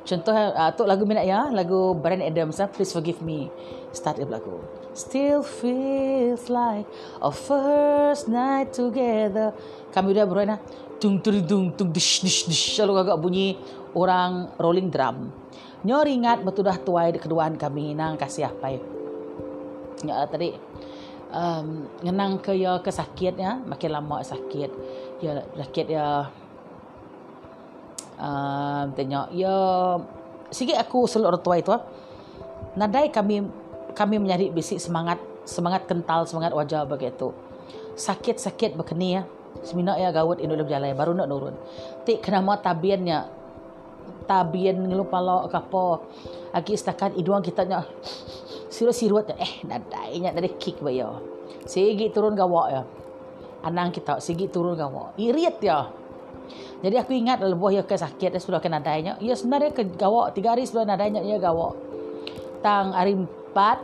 Contoh 0.04 0.32
uh, 0.32 0.70
tu 0.72 0.84
lagu 0.88 1.04
minat 1.04 1.28
ya 1.28 1.48
lagu 1.52 1.92
Brian 1.96 2.24
Adams 2.24 2.60
uh, 2.60 2.68
please 2.68 2.92
forgive 2.92 3.20
me. 3.20 3.52
Start 3.92 4.20
dia 4.20 4.28
belagu 4.28 4.60
still 4.94 5.42
feels 5.46 6.50
like 6.50 6.86
a 7.22 7.30
first 7.30 8.26
night 8.26 8.74
together. 8.74 9.54
Kami 9.94 10.14
dah 10.14 10.26
berwai 10.26 10.46
nah 10.50 10.60
tung 10.98 11.22
tung 11.22 11.42
tung 11.46 11.72
tung 11.74 11.90
dish 11.90 12.22
dish 12.22 12.46
dish. 12.46 12.78
Lalu 12.82 13.06
agak 13.06 13.18
bunyi 13.18 13.58
orang 13.94 14.54
rolling 14.58 14.90
drum. 14.90 15.30
Nyo 15.80 16.04
ringat 16.04 16.44
betul 16.44 16.66
dah 16.68 16.76
tuai 16.76 17.14
keduaan 17.16 17.56
kami. 17.56 17.96
Nang 17.96 18.20
kasih 18.20 18.50
apa 18.52 18.66
ya. 18.74 18.80
Nyo 20.04 20.14
tadi 20.28 20.52
um, 21.32 21.88
ngenang 22.04 22.42
ke 22.44 22.52
ya 22.56 22.78
kesakit 22.84 23.34
ya, 23.38 23.58
makin 23.64 23.90
lama 23.94 24.20
sakit. 24.20 24.70
Ya 25.24 25.40
sakit 25.56 25.86
ya. 25.88 26.28
Um, 28.20 28.92
tanya 28.92 29.30
ya. 29.32 29.56
Sikit 30.50 30.76
aku 30.76 31.06
seluruh 31.06 31.38
tua 31.38 31.62
itu 31.62 31.72
nadai 32.74 33.08
kami 33.14 33.46
kami 33.92 34.18
menyari 34.18 34.48
bisi 34.50 34.78
semangat 34.78 35.18
semangat 35.44 35.86
kental 35.86 36.24
semangat 36.24 36.54
wajah 36.54 36.86
begitu. 36.86 37.34
Sakit-sakit 37.98 38.78
berkeni 38.78 39.20
ya. 39.20 39.22
Semina 39.60 39.98
ya 39.98 40.14
gawat 40.14 40.40
ini 40.40 40.54
berjalan 40.54 40.94
baru 40.94 41.12
nak 41.12 41.26
nurun. 41.26 41.54
Tik 42.06 42.22
kenapa 42.22 42.70
tabiannya 42.70 43.40
tabian 44.24 44.86
ngelupa 44.86 45.18
lo 45.18 45.50
kapo 45.50 46.06
agi 46.54 46.78
setakat 46.78 47.18
iduang 47.18 47.42
kita 47.42 47.66
nya 47.66 47.82
sirut 48.70 48.94
sirut 48.94 49.26
eh 49.34 49.66
nadai 49.66 50.22
nya 50.22 50.30
dari 50.30 50.54
kick 50.54 50.78
bayo 50.78 51.18
sigi 51.66 52.14
turun 52.14 52.38
gawak 52.38 52.66
ya. 52.70 52.82
Anang 53.66 53.92
kita 53.92 54.22
sigi 54.22 54.46
turun 54.48 54.78
gawak 54.78 55.18
irit 55.18 55.58
ya. 55.60 55.90
Jadi 56.80 56.96
aku 56.96 57.12
ingat 57.12 57.44
dalam 57.44 57.60
buah 57.60 57.78
ya 57.78 57.82
ke 57.84 57.94
sakit 57.94 58.40
sudah 58.40 58.62
kena 58.62 58.80
nadainya 58.80 59.20
ya 59.20 59.36
sebenarnya 59.36 59.70
ke 59.76 59.82
gawak 59.98 60.32
tiga 60.32 60.56
hari 60.56 60.64
sebelum 60.64 60.88
nadainya 60.88 61.20
ya 61.26 61.36
gawak 61.36 61.76
tang 62.64 62.96
hari 62.96 63.20
empat 63.50 63.82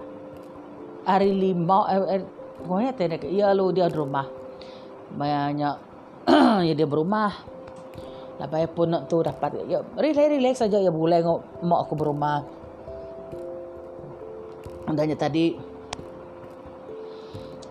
hari 1.06 1.30
lima 1.34 1.90
eh, 1.90 2.22
eh, 2.22 2.94
tadi 2.94 3.34
ya 3.34 3.50
lu 3.50 3.74
dia 3.74 3.90
di 3.90 3.98
rumah 3.98 4.26
banyak 5.14 5.76
ya 6.66 6.74
dia 6.74 6.86
berumah. 6.88 7.32
Lepas 8.36 8.68
pun 8.76 8.92
nak 8.92 9.08
tu 9.08 9.24
dapat 9.24 9.64
ya, 9.64 9.80
Relax 9.96 10.28
relax 10.28 10.54
saja 10.60 10.76
ya 10.76 10.92
boleh 10.92 11.24
tengok 11.24 11.40
mak 11.64 11.80
aku 11.88 11.94
berumah. 11.96 12.44
Andanya 14.86 15.18
tadi 15.18 15.58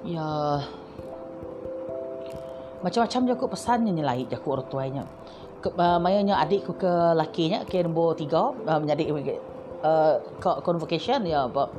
Ya 0.03 0.59
Macam-macam 2.83 3.21
je 3.23 3.33
aku 3.33 3.47
pesan 3.47 3.87
ni 3.87 4.03
lain 4.03 4.27
je 4.27 4.35
aku 4.35 4.51
orang 4.51 4.67
tuanya 4.67 5.03
ke, 5.63 5.71
uh, 5.71 5.95
Mayanya 5.95 6.43
adikku 6.43 6.75
ke 6.75 6.91
lakinya 7.15 7.63
Ke 7.63 7.87
nombor 7.87 8.19
tiga 8.19 8.51
uh, 8.51 8.79
Menjadi 8.83 9.15
uh, 9.83 10.15
Convocation 10.61 11.25
ya 11.27 11.47
apa 11.49 11.71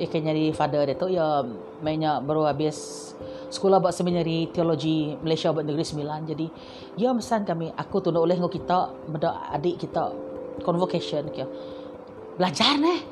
Ya 0.00 0.08
kan 0.08 0.24
jadi 0.24 0.54
father 0.56 0.88
dia 0.88 0.96
tu 0.96 1.12
Ya 1.12 1.44
Mayanya 1.80 2.20
baru 2.20 2.44
habis 2.48 3.10
sekolah 3.50 3.82
buat 3.82 3.92
seminari 3.92 4.46
teologi 4.54 5.18
Malaysia 5.20 5.50
buat 5.50 5.66
negeri 5.66 5.82
sembilan. 5.82 6.20
Jadi 6.24 6.46
dia 6.94 7.10
pesan 7.10 7.42
kami 7.42 7.74
aku 7.74 7.98
tu 7.98 8.14
oleh 8.14 8.38
dengan 8.38 8.48
kita 8.48 8.78
benda 9.10 9.50
adik 9.50 9.82
kita 9.84 10.14
convocation 10.62 11.28
kya. 11.34 11.46
belajar 12.38 12.78
ni 12.80 13.04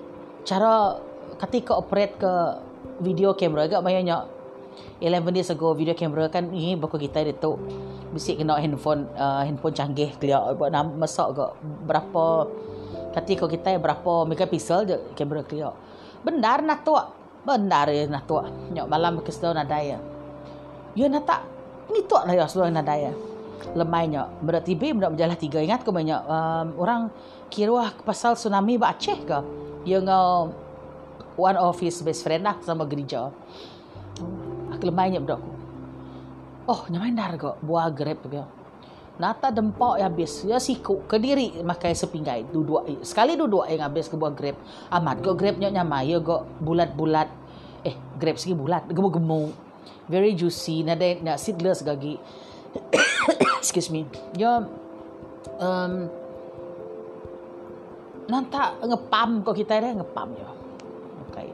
cara 0.47 0.97
ketika 1.37 1.77
operate 1.77 2.17
ke 2.17 2.33
video 3.05 3.37
kamera 3.37 3.69
agak 3.69 3.85
banyak 3.85 4.25
11 5.05 5.37
years 5.37 5.53
ago 5.53 5.77
video 5.77 5.93
kamera 5.93 6.33
kan 6.33 6.49
ni 6.49 6.79
buku 6.79 6.97
kita 6.97 7.29
dia 7.29 7.37
tu 7.37 7.61
mesti 8.15 8.41
kena 8.41 8.57
handphone 8.57 9.05
uh, 9.21 9.45
handphone 9.45 9.77
canggih 9.77 10.17
clear 10.17 10.41
buat 10.57 10.73
nama 10.73 10.89
masak 10.97 11.37
ke 11.37 11.45
berapa 11.85 12.49
ketika 13.17 13.49
kita 13.49 13.79
berapa 13.81 14.29
megapixel 14.29 14.85
je 14.89 14.97
kamera 15.17 15.45
clear. 15.47 15.73
Benar 16.23 16.61
nak 16.67 16.83
tu 16.83 16.93
benar 17.47 17.87
ya 17.89 18.05
nak 18.11 18.27
tu 18.27 18.37
nyok 18.75 18.87
malam 18.91 19.23
ke 19.23 19.31
setahun 19.31 19.63
ada 19.63 19.79
ya 19.81 19.99
Ya 20.99 21.07
nak 21.07 21.25
tak? 21.25 21.41
Ni 21.95 22.03
tuak 22.05 22.27
lah 22.27 22.35
ya 22.35 22.45
seluruh 22.51 22.75
nadaya 22.75 23.15
Lemainya 23.73 24.27
Benda 24.43 24.61
tiba 24.61 24.91
Benda 24.91 25.09
berjalan 25.15 25.39
tiga. 25.39 25.63
Ingat 25.63 25.87
ke 25.87 25.91
banyak 25.95 26.21
um, 26.27 26.67
Orang 26.77 27.15
Kira 27.49 27.95
pasal 28.03 28.35
tsunami 28.35 28.77
Ba 28.77 28.93
Aceh 28.93 29.23
ke? 29.23 29.39
Ya 29.87 30.03
ngau 30.03 30.51
One 31.39 31.55
of 31.55 31.79
his 31.79 32.03
best 32.03 32.27
friend 32.27 32.43
lah 32.43 32.59
Sama 32.67 32.83
gereja. 32.83 33.31
Aku 34.75 34.83
lemainya 34.91 35.23
benda 35.23 35.39
aku. 35.39 35.53
Oh 36.67 36.81
nyamain 36.91 37.15
dar 37.15 37.39
ke? 37.39 37.55
Buah 37.63 37.95
grab 37.95 38.19
ke 38.27 38.43
Nata 39.19 39.51
dempak 39.51 39.99
yang 39.99 40.15
habis 40.15 40.47
Ya 40.47 40.63
siku 40.63 41.03
Kediri 41.11 41.59
Makai 41.67 41.93
sepinggai. 41.93 42.47
Duduk 42.49 42.87
Sekali 43.03 43.35
duduk 43.35 43.67
yang 43.67 43.83
habis 43.91 44.07
ke 44.07 44.15
buah 44.15 44.31
grab. 44.31 44.55
Amat 44.95 45.21
Go 45.21 45.35
grabnya 45.35 45.69
nyamai 45.71 46.15
Ya 46.15 46.23
bulat-bulat. 46.63 47.29
Eh 47.83 47.95
grab 48.15 48.39
segi 48.39 48.55
bulat 48.55 48.87
Gemuk-gemuk. 48.87 49.51
Very 50.07 50.33
juicy 50.39 50.87
nada 50.87 51.05
na 51.21 51.35
seedless 51.37 51.83
gagi. 51.83 52.17
Excuse 53.61 53.91
me. 53.91 54.07
Yo 54.39 54.65
um 55.59 55.93
nanta 58.29 58.77
ngepam 58.85 59.43
kok 59.43 59.57
kita 59.57 59.83
dah 59.83 59.93
ngepam 59.99 60.29
yo. 60.37 60.51
Okay 61.29 61.49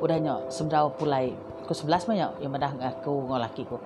udahnya 0.00 0.48
sembrau 0.52 0.92
pulai? 0.92 1.32
Ko 1.66 1.74
11 1.74 2.06
banyak 2.06 2.30
yang 2.46 2.52
madah 2.54 2.78
aku 2.78 3.26
ngol 3.26 3.42
laki 3.42 3.66
ko 3.66 3.82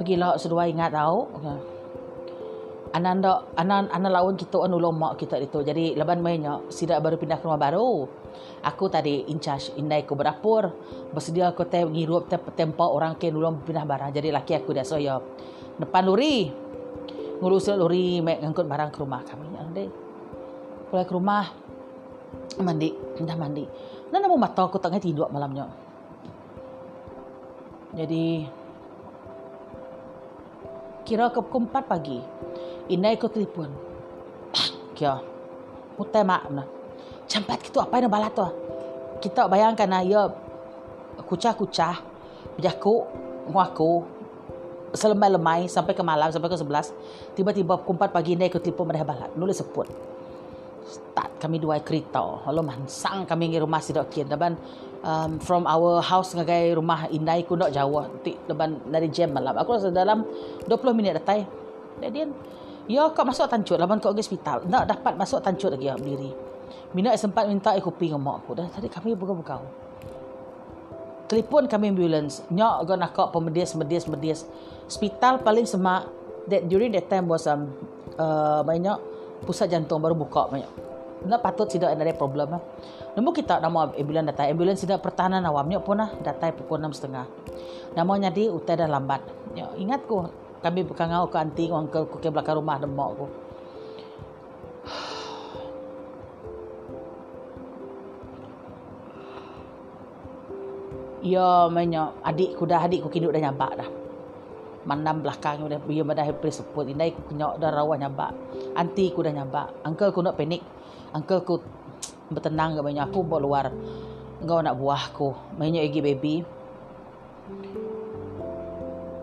pergi 0.00 0.16
lah 0.16 0.40
sedua 0.40 0.64
ingat 0.64 0.96
tahu 0.96 1.28
okay. 1.36 1.79
Ananda 2.90 3.46
anan 3.54 3.86
anan 3.94 4.10
lawan 4.10 4.34
kita 4.34 4.66
anu 4.66 4.82
mak 4.90 5.14
kita 5.14 5.38
itu. 5.38 5.62
Jadi 5.62 5.94
leban 5.94 6.18
mainnya 6.18 6.58
sidak 6.74 6.98
baru 6.98 7.14
pindah 7.14 7.38
ke 7.38 7.46
rumah 7.46 7.60
baru. 7.60 8.10
Aku 8.66 8.90
tadi 8.90 9.30
in 9.30 9.38
charge 9.38 9.70
indai 9.78 10.02
ku 10.02 10.18
berdapur. 10.18 10.74
Bersedia 11.14 11.54
aku 11.54 11.70
teh 11.70 11.86
ngirup 11.86 12.26
teh 12.26 12.36
tempat 12.36 12.88
orang 12.90 13.14
ke 13.14 13.30
dulu 13.30 13.62
pindah 13.62 13.86
barang. 13.86 14.10
Jadi 14.10 14.34
laki 14.34 14.58
aku 14.58 14.74
dah 14.74 14.82
soyo. 14.82 15.22
Depan 15.78 16.02
luri. 16.02 16.50
Ngurus 17.40 17.72
luri 17.78 18.18
mek 18.20 18.42
ngangkut 18.42 18.66
barang 18.66 18.90
ke 18.90 18.98
rumah 18.98 19.22
kami. 19.22 19.46
Ande. 19.54 19.84
Pulang 20.90 21.06
ke 21.06 21.14
rumah 21.14 21.46
mandi, 22.58 22.90
pindah 22.90 23.38
mandi. 23.38 23.64
Nana 24.10 24.26
mau 24.26 24.34
mata 24.34 24.66
aku 24.66 24.82
tengah 24.82 24.98
tidur 24.98 25.30
malamnya. 25.30 25.70
Jadi 27.94 28.46
kira 31.06 31.30
ke 31.34 31.42
pukul 31.42 31.66
4 31.66 31.90
pagi 31.90 32.18
Inai 32.90 33.14
ko 33.14 33.30
telefon. 33.30 33.70
Kya. 34.98 35.22
Mutai 35.94 36.26
mak 36.26 36.50
na. 36.50 36.66
Campat 37.30 37.62
kita 37.62 37.86
apa 37.86 38.02
yang 38.02 38.10
balat 38.10 38.34
tu? 38.34 38.42
Kita 39.22 39.46
bayangkan 39.46 39.86
na 39.86 40.02
ya 40.02 40.26
kucah-kucah 41.22 42.02
berjaku 42.56 43.06
ngaku 43.48 44.04
selemai-lemai 44.90 45.70
sampai 45.70 45.94
ke 45.94 46.02
malam 46.02 46.34
sampai 46.34 46.50
ke 46.50 46.58
sebelas 46.58 46.90
tiba-tiba 47.38 47.78
pukul 47.78 47.94
empat 47.94 48.10
pagi 48.10 48.34
ni 48.34 48.50
aku 48.50 48.58
telefon 48.58 48.90
mereka 48.90 49.06
balat 49.06 49.30
nulis 49.38 49.62
sebut 49.62 49.86
start 50.82 51.30
kami 51.38 51.62
dua 51.62 51.78
kereta 51.78 52.42
lalu 52.50 52.74
mansang 52.74 53.22
kami 53.22 53.54
di 53.54 53.62
rumah 53.62 53.78
si 53.78 53.94
dokin 53.94 54.26
dan 54.26 54.58
um, 55.06 55.38
from 55.38 55.62
our 55.70 56.02
house 56.02 56.34
ngagai 56.34 56.74
rumah 56.74 57.06
indai 57.14 57.46
ku 57.46 57.54
nak 57.54 57.70
jauh 57.70 58.02
depan 58.26 58.82
dari 58.90 59.06
jam 59.14 59.30
malam 59.30 59.54
aku 59.54 59.78
rasa 59.78 59.94
dalam 59.94 60.26
20 60.66 60.98
minit 60.98 61.22
datang 61.22 61.46
jadi 62.02 62.26
Ya 62.90 63.06
kau 63.14 63.22
masuk 63.22 63.46
tancut 63.46 63.78
Laban 63.78 64.02
kau 64.02 64.10
pergi 64.10 64.26
hospital. 64.26 64.66
Nak 64.66 64.90
dapat 64.90 65.14
masuk 65.14 65.38
tancut 65.46 65.70
lagi 65.70 65.86
Aku 65.86 66.02
diri. 66.02 66.30
Mina 66.90 67.14
sempat 67.14 67.46
minta 67.46 67.70
pergi 67.70 68.10
dengan 68.10 68.18
mak 68.18 68.42
aku. 68.42 68.58
Dah 68.58 68.66
tadi 68.66 68.90
kami 68.90 69.14
buka-buka 69.14 69.62
Telepon 71.30 71.70
kami 71.70 71.94
ambulance 71.94 72.42
Nyok 72.50 72.74
kau 72.82 72.96
nak 72.98 73.10
kau 73.14 73.30
pemedis 73.30 73.78
medis 73.78 74.10
medis 74.10 74.42
Hospital 74.90 75.38
paling 75.38 75.62
semak 75.62 76.10
that 76.50 76.66
During 76.66 76.90
that 76.90 77.06
time 77.06 77.30
was 77.30 77.46
um, 77.46 77.70
uh, 78.18 78.66
Banyak 78.66 78.98
Pusat 79.40 79.72
jantung 79.72 80.04
baru 80.04 80.12
buka 80.12 80.52
banyak. 80.52 80.68
Nak 81.24 81.40
patut 81.40 81.64
tidak 81.64 81.96
ada 81.96 82.12
problem 82.12 82.56
lah. 82.56 82.62
Nombor 83.16 83.32
kita 83.32 83.56
nama 83.56 83.88
ambulans 83.88 84.28
datang. 84.28 84.52
Ambulans 84.52 84.80
tidak 84.84 85.00
pertahanan 85.00 85.44
awam. 85.48 85.64
Nyok 85.64 85.82
pun 85.84 85.96
lah 85.96 86.12
Datang 86.20 86.52
pukul 86.60 86.76
6.30 86.84 87.96
Namanya 87.96 88.28
di 88.28 88.52
Utai 88.52 88.76
dah 88.76 88.88
lambat. 88.88 89.24
Nyok 89.56 89.70
ingat 89.80 90.00
ku 90.04 90.28
kami 90.60 90.84
bukan 90.84 91.08
ngau 91.08 91.26
ke 91.32 91.36
anti 91.40 91.64
uncle 91.72 92.04
ke 92.20 92.28
belakang 92.28 92.60
rumah 92.60 92.76
dan 92.76 92.92
mak 92.92 93.16
aku. 93.16 93.26
Ya, 101.20 101.68
mainnya 101.68 102.16
adik 102.24 102.56
ku 102.56 102.64
dah 102.64 102.80
adik 102.80 103.04
ku 103.04 103.08
kini 103.12 103.28
dah 103.28 103.40
nyampak 103.40 103.72
dah. 103.76 103.88
Mandam 104.88 105.20
belakang 105.20 105.60
udah 105.64 105.80
biar 105.84 106.16
dah 106.16 106.24
happy 106.24 106.48
support. 106.48 106.88
Ini 106.88 107.12
ku 107.12 107.20
kenyok 107.32 107.60
dah 107.60 107.70
rawah 107.72 107.96
nyampak. 108.00 108.32
Anti 108.76 109.12
ku 109.12 109.20
dah 109.20 109.32
nyampak. 109.32 109.84
Uncle 109.84 110.12
ku 110.12 110.20
nak 110.24 110.36
panik. 110.36 110.64
Uncle 111.12 111.44
ku 111.44 111.60
bertenang 112.32 112.76
ke 112.76 112.80
banyak 112.80 113.04
aku 113.08 113.20
bawa 113.24 113.40
luar. 113.40 113.66
Engkau 114.40 114.64
nak 114.64 114.76
buah 114.80 115.04
ku. 115.12 115.36
Mainnya 115.60 115.84
igi 115.84 116.00
baby 116.00 116.40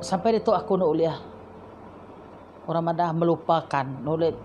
sampai 0.03 0.37
itu 0.37 0.51
aku 0.53 0.77
nak 0.77 0.89
uliah 0.89 1.17
orang 2.67 2.93
madah 2.93 3.09
melupakan. 3.15 3.85
Nulit 3.85 4.35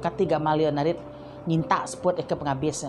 ketiga 0.00 0.40
malia 0.40 0.72
narit 0.72 0.96
nyinta 1.48 1.84
spot 1.88 2.20
ke 2.20 2.34
penghabis 2.36 2.88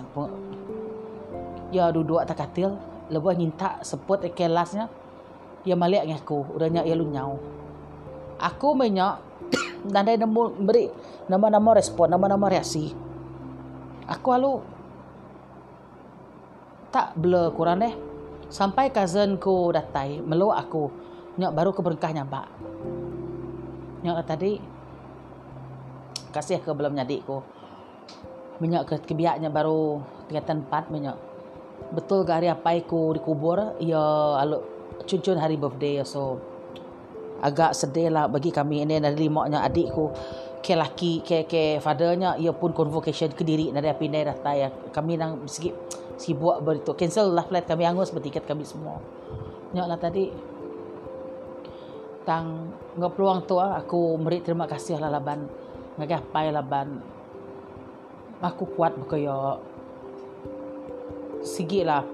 ya 1.72 1.90
duduk 1.90 2.20
atas 2.22 2.38
katil. 2.38 2.78
Lepas 3.12 3.36
nyinta 3.36 3.84
spot 3.84 4.24
ke 4.32 4.48
lasnya 4.48 4.88
ya 5.68 5.76
malik 5.76 6.04
dengan 6.04 6.20
aku. 6.20 6.56
Udahnya 6.56 6.88
ya 6.88 6.96
lunyau 6.96 7.62
aku 8.42 8.74
banyak 8.74 9.14
dan 9.94 10.10
ada 10.10 10.18
nemu 10.18 10.42
beri 10.66 10.90
nama-nama 11.30 11.78
respon 11.78 12.10
nama-nama 12.10 12.50
reaksi. 12.50 12.92
Aku 14.10 14.34
lalu 14.34 14.54
tak 16.92 17.16
blur 17.16 17.54
kurang 17.56 17.86
deh 17.86 17.94
sampai 18.52 18.92
cousinku 18.92 19.72
datai 19.72 20.20
meluk 20.20 20.52
aku 20.52 20.92
Nyok 21.40 21.54
baru 21.56 21.70
ke 21.72 21.82
berkah 21.84 22.12
nyampak. 22.12 22.48
Nyok 24.04 24.18
tadi 24.28 24.60
kasih 26.32 26.60
ke 26.64 26.72
belum 26.72 26.96
nyadik 26.96 27.24
ko. 27.24 27.44
Minyak 28.60 28.88
ke 28.88 28.96
kebiaknya 29.04 29.48
baru 29.52 30.02
tingkatan 30.28 30.68
empat 30.68 30.92
minyak. 30.92 31.18
Betul 31.96 32.28
ke 32.28 32.32
hari 32.32 32.48
apa 32.52 32.78
aku 32.78 33.16
dikubur? 33.16 33.80
Ya 33.80 34.02
alu 34.38 34.62
cuncun 35.06 35.38
hari 35.40 35.58
birthday 35.58 36.04
so 36.06 36.38
agak 37.42 37.74
sedih 37.74 38.14
lah 38.14 38.30
bagi 38.30 38.54
kami 38.54 38.86
ini 38.86 39.02
dari 39.02 39.18
limoknya 39.18 39.66
adikku 39.66 40.14
ke 40.62 40.78
laki 40.78 41.26
ke 41.26 41.50
ke 41.50 41.64
fathernya 41.82 42.38
ia 42.38 42.54
pun 42.54 42.70
convocation 42.70 43.34
ke 43.34 43.42
diri 43.42 43.74
dari 43.74 43.90
api 43.90 44.06
dah 44.14 44.38
ya 44.54 44.70
kami 44.94 45.18
nang 45.18 45.50
sikit 45.50 45.74
si 46.22 46.38
buat 46.38 46.62
beritu 46.62 46.94
cancel 46.94 47.34
lah 47.34 47.42
flight 47.50 47.66
kami 47.66 47.82
angus 47.90 48.14
bertiket 48.14 48.46
kami 48.46 48.62
semua 48.62 49.02
nyok 49.74 49.88
lah 49.90 49.98
tadi 49.98 50.30
tang 52.28 52.74
ngap 52.98 53.12
peluang 53.18 53.46
tu 53.50 53.58
ah, 53.58 53.80
aku 53.82 54.18
beri 54.22 54.42
terima 54.46 54.70
kasih 54.70 55.02
lah 55.02 55.10
laban 55.10 55.50
ngagapai 55.98 56.54
laban 56.54 57.02
aku 58.42 58.64
kuat 58.78 58.94
berkaya 58.98 59.58
sigi 61.42 61.82
lah 61.82 62.06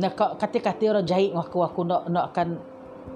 nak 0.00 0.16
kata-kata 0.16 0.96
orang 0.96 1.06
jahit 1.06 1.34
aku 1.34 1.60
aku 1.60 1.82
nak 1.84 2.08
nak 2.08 2.32
akan 2.32 2.48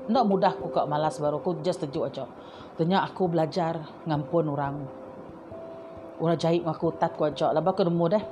Nak 0.04 0.24
mudah 0.28 0.52
aku 0.52 0.68
kok 0.68 0.84
malas 0.84 1.16
baru 1.16 1.40
aku 1.40 1.64
just 1.64 1.80
tejuk 1.80 2.04
aja. 2.04 2.28
Tanya 2.76 3.00
aku 3.08 3.24
belajar 3.24 3.80
ngampun 4.04 4.52
orang. 4.52 4.84
Orang 6.20 6.36
jahit 6.36 6.60
aku 6.68 6.92
tat 7.00 7.16
ku 7.16 7.24
aja. 7.24 7.56
Aku 7.56 7.82
nemu 7.88 8.06
deh. 8.12 8.24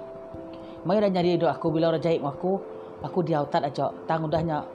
Mai 0.84 0.98
dah 0.98 1.08
nyari 1.08 1.38
hidup 1.38 1.48
aku 1.48 1.70
bila 1.70 1.94
orang 1.94 2.02
jahit 2.02 2.20
aku, 2.20 2.58
aku 3.00 3.18
dia 3.24 3.40
utat 3.40 3.62
aja. 3.62 3.94
Tang 4.04 4.26
udahnya 4.26 4.66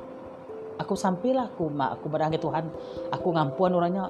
aku 0.77 0.93
sampailah 0.93 1.51
aku 1.53 1.69
mak 1.69 2.01
aku 2.01 2.05
barang 2.10 2.31
ke 2.34 2.39
Tuhan. 2.41 2.65
Aku 3.13 3.27
ngampun 3.34 3.74
orangnya. 3.74 4.10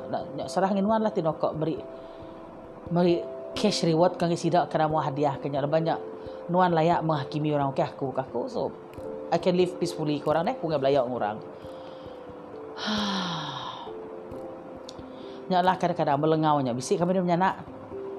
Serah 0.52 0.72
nginuan 0.72 1.02
lah 1.04 1.12
tino 1.12 1.36
kok 1.36 1.56
beri 1.56 1.76
beri 2.88 3.20
cash 3.58 3.84
reward 3.84 4.16
kang 4.16 4.32
sidak 4.38 4.70
kerana 4.70 4.92
mau 4.92 5.02
hadiah 5.02 5.36
kenya 5.42 5.66
banyak 5.66 5.98
nuan 6.48 6.72
layak 6.72 7.04
menghakimi 7.04 7.52
orang 7.52 7.74
okey 7.76 7.84
aku 7.84 8.14
aku 8.16 8.48
so 8.48 8.72
I 9.28 9.42
can 9.44 9.60
live 9.60 9.76
peacefully 9.76 10.24
ke 10.24 10.28
orang 10.32 10.48
deh 10.48 10.56
aku 10.56 10.72
ngap 10.72 10.80
layak 10.86 11.04
orang 11.04 11.42
Nyaklah 15.48 15.76
kadang-kadang 15.80 16.20
melengau 16.20 16.60
nya. 16.60 16.76
Bisik 16.76 17.00
kami 17.00 17.16
dia 17.16 17.24
anak. 17.24 17.64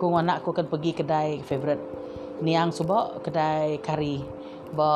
Ku 0.00 0.08
anak 0.16 0.40
aku 0.42 0.56
akan 0.56 0.66
pergi 0.70 0.96
kedai 0.96 1.44
favorite 1.44 1.82
Niang 2.40 2.72
suba 2.72 3.20
kedai 3.20 3.82
kari. 3.84 4.37
Ba 4.76 4.90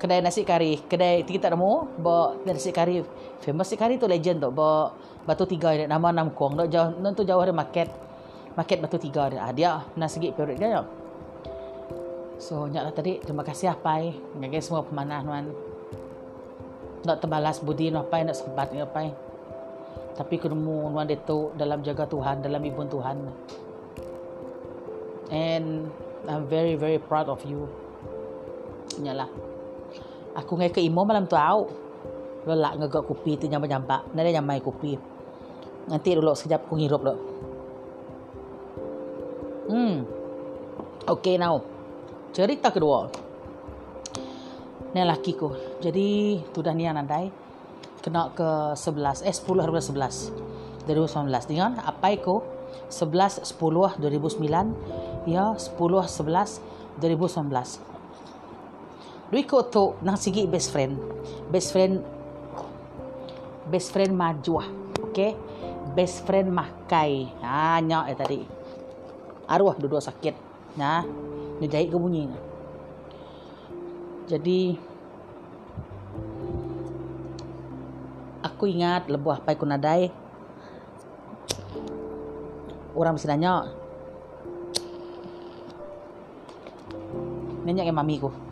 kedai 0.00 0.24
nasi 0.24 0.40
kari, 0.40 0.80
kedai 0.88 1.20
kita 1.28 1.48
tak 1.48 1.58
nemu, 1.58 2.00
ba 2.00 2.32
nasi 2.48 2.72
kari. 2.72 3.04
Famous 3.44 3.68
nasi 3.68 3.76
kari 3.76 4.00
tu 4.00 4.08
legend 4.08 4.40
tu. 4.40 4.48
Ba 4.52 4.92
batu 5.28 5.44
tiga 5.44 5.74
dia 5.76 5.84
nama 5.84 6.14
Nam 6.14 6.32
Kuang. 6.32 6.56
Dak 6.56 6.72
jauh 6.72 6.96
nanti 7.02 7.26
jauh 7.28 7.42
ada 7.42 7.52
market. 7.52 7.92
Market 8.56 8.78
batu 8.80 8.96
tiga 8.96 9.28
dia. 9.28 9.44
Ah, 9.44 9.52
dia 9.52 9.84
nasi 10.00 10.16
git 10.16 10.32
favorite 10.32 10.56
dia. 10.56 10.80
So 12.36 12.68
nyaklah 12.68 12.92
tadi 12.92 13.20
terima 13.20 13.44
kasih 13.44 13.72
apa 13.72 14.12
ngagai 14.40 14.60
semua 14.64 14.84
pemanah 14.84 15.20
tuan. 15.24 15.44
Nak 17.04 17.16
terbalas 17.20 17.60
budi 17.60 17.92
nak 17.92 18.08
apa 18.08 18.24
nak 18.24 18.36
sempat 18.36 18.72
ni 18.72 18.80
apa. 18.80 19.12
Tapi 20.16 20.40
ketemu 20.40 20.88
nuan 20.88 21.12
itu 21.12 21.52
dalam 21.60 21.84
jaga 21.84 22.08
Tuhan, 22.08 22.40
dalam 22.40 22.64
ibu 22.64 22.80
Tuhan. 22.88 23.16
And 25.28 25.92
I'm 26.24 26.48
very 26.48 26.80
very 26.80 26.96
proud 26.96 27.28
of 27.28 27.44
you. 27.44 27.68
Nyalah. 29.02 29.28
Aku 30.36 30.56
ngai 30.56 30.72
ke 30.72 30.80
imo 30.80 31.04
malam 31.04 31.28
tu 31.28 31.36
au. 31.36 31.68
Lelak 32.46 32.78
ngegak 32.78 33.04
kopi 33.04 33.40
tu 33.40 33.50
nyampak-nyampak. 33.50 34.12
Nada 34.14 34.30
nyamai 34.30 34.62
kopi. 34.62 34.94
Nanti 35.90 36.08
dulu 36.14 36.34
sekejap 36.34 36.66
aku 36.66 36.74
ngirup 36.78 37.00
dulu. 37.02 37.16
Hmm. 39.66 40.06
Okay 41.06 41.38
now 41.38 41.76
cerita 42.36 42.68
kedua 42.68 43.08
ni 44.92 45.00
laki 45.00 45.40
ku 45.40 45.56
jadi 45.80 46.36
tu 46.52 46.60
dah 46.60 46.76
nian 46.76 46.92
andai 46.92 47.32
kena 48.04 48.28
ke 48.36 48.76
11 48.76 49.24
eh 49.24 49.32
10 49.32 49.56
hari 49.56 49.72
11 49.72 50.84
2019 50.84 51.48
dengan 51.48 51.80
apa 51.80 52.12
itu 52.12 52.44
11 52.92 53.40
10 53.40 54.04
2009 54.04 55.24
ya 55.24 55.56
10 55.56 55.80
11 55.80 56.60
2019 57.00 57.95
Dui 59.26 59.42
ko 59.42 59.66
tu 59.66 59.98
nang 60.06 60.14
sigi 60.14 60.46
best 60.46 60.70
friend. 60.70 60.94
Best 61.50 61.74
friend 61.74 61.98
best 63.66 63.90
friend 63.90 64.14
maju 64.14 64.62
okay? 65.10 65.34
Best 65.98 66.22
friend 66.22 66.54
makai. 66.54 67.26
Ha 67.42 67.82
nyak 67.82 68.04
eh 68.14 68.16
tadi. 68.16 68.40
Arwah 69.50 69.74
dua-dua 69.74 69.98
sakit. 69.98 70.34
Nah 70.78 71.02
dia 71.58 71.66
jahit 71.66 71.90
ke 71.90 71.98
bunyi. 71.98 72.30
Jadi 74.30 74.60
Aku 78.46 78.64
ingat 78.64 79.10
lebuh 79.12 79.36
pai 79.44 79.58
kunadai 79.58 80.08
Orang 82.96 83.18
mesti 83.18 83.28
nanya. 83.28 83.68
Nanya 87.66 87.84
ke 87.84 87.92
mami 87.92 88.22
ku 88.22 88.45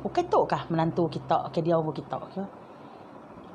Bukan 0.00 0.24
tu 0.32 0.40
kah 0.48 0.64
menantu 0.72 1.12
kita? 1.12 1.52
Ke 1.52 1.60
dia 1.60 1.76
umur 1.76 1.92
kita 1.92 2.16
ke? 2.32 2.44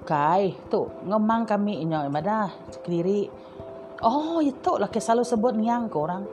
Kai, 0.05 0.53
tu 0.69 0.85
ngemang 1.09 1.49
kami 1.49 1.81
inyo 1.81 2.05
ibadah. 2.05 2.53
Sendiri. 2.69 3.25
Oh, 4.05 4.37
itu 4.45 4.77
lah. 4.77 4.85
Ke 4.93 5.01
selalu 5.01 5.25
sebut 5.25 5.53
niang 5.57 5.89
ke 5.89 5.97
orang? 5.97 6.23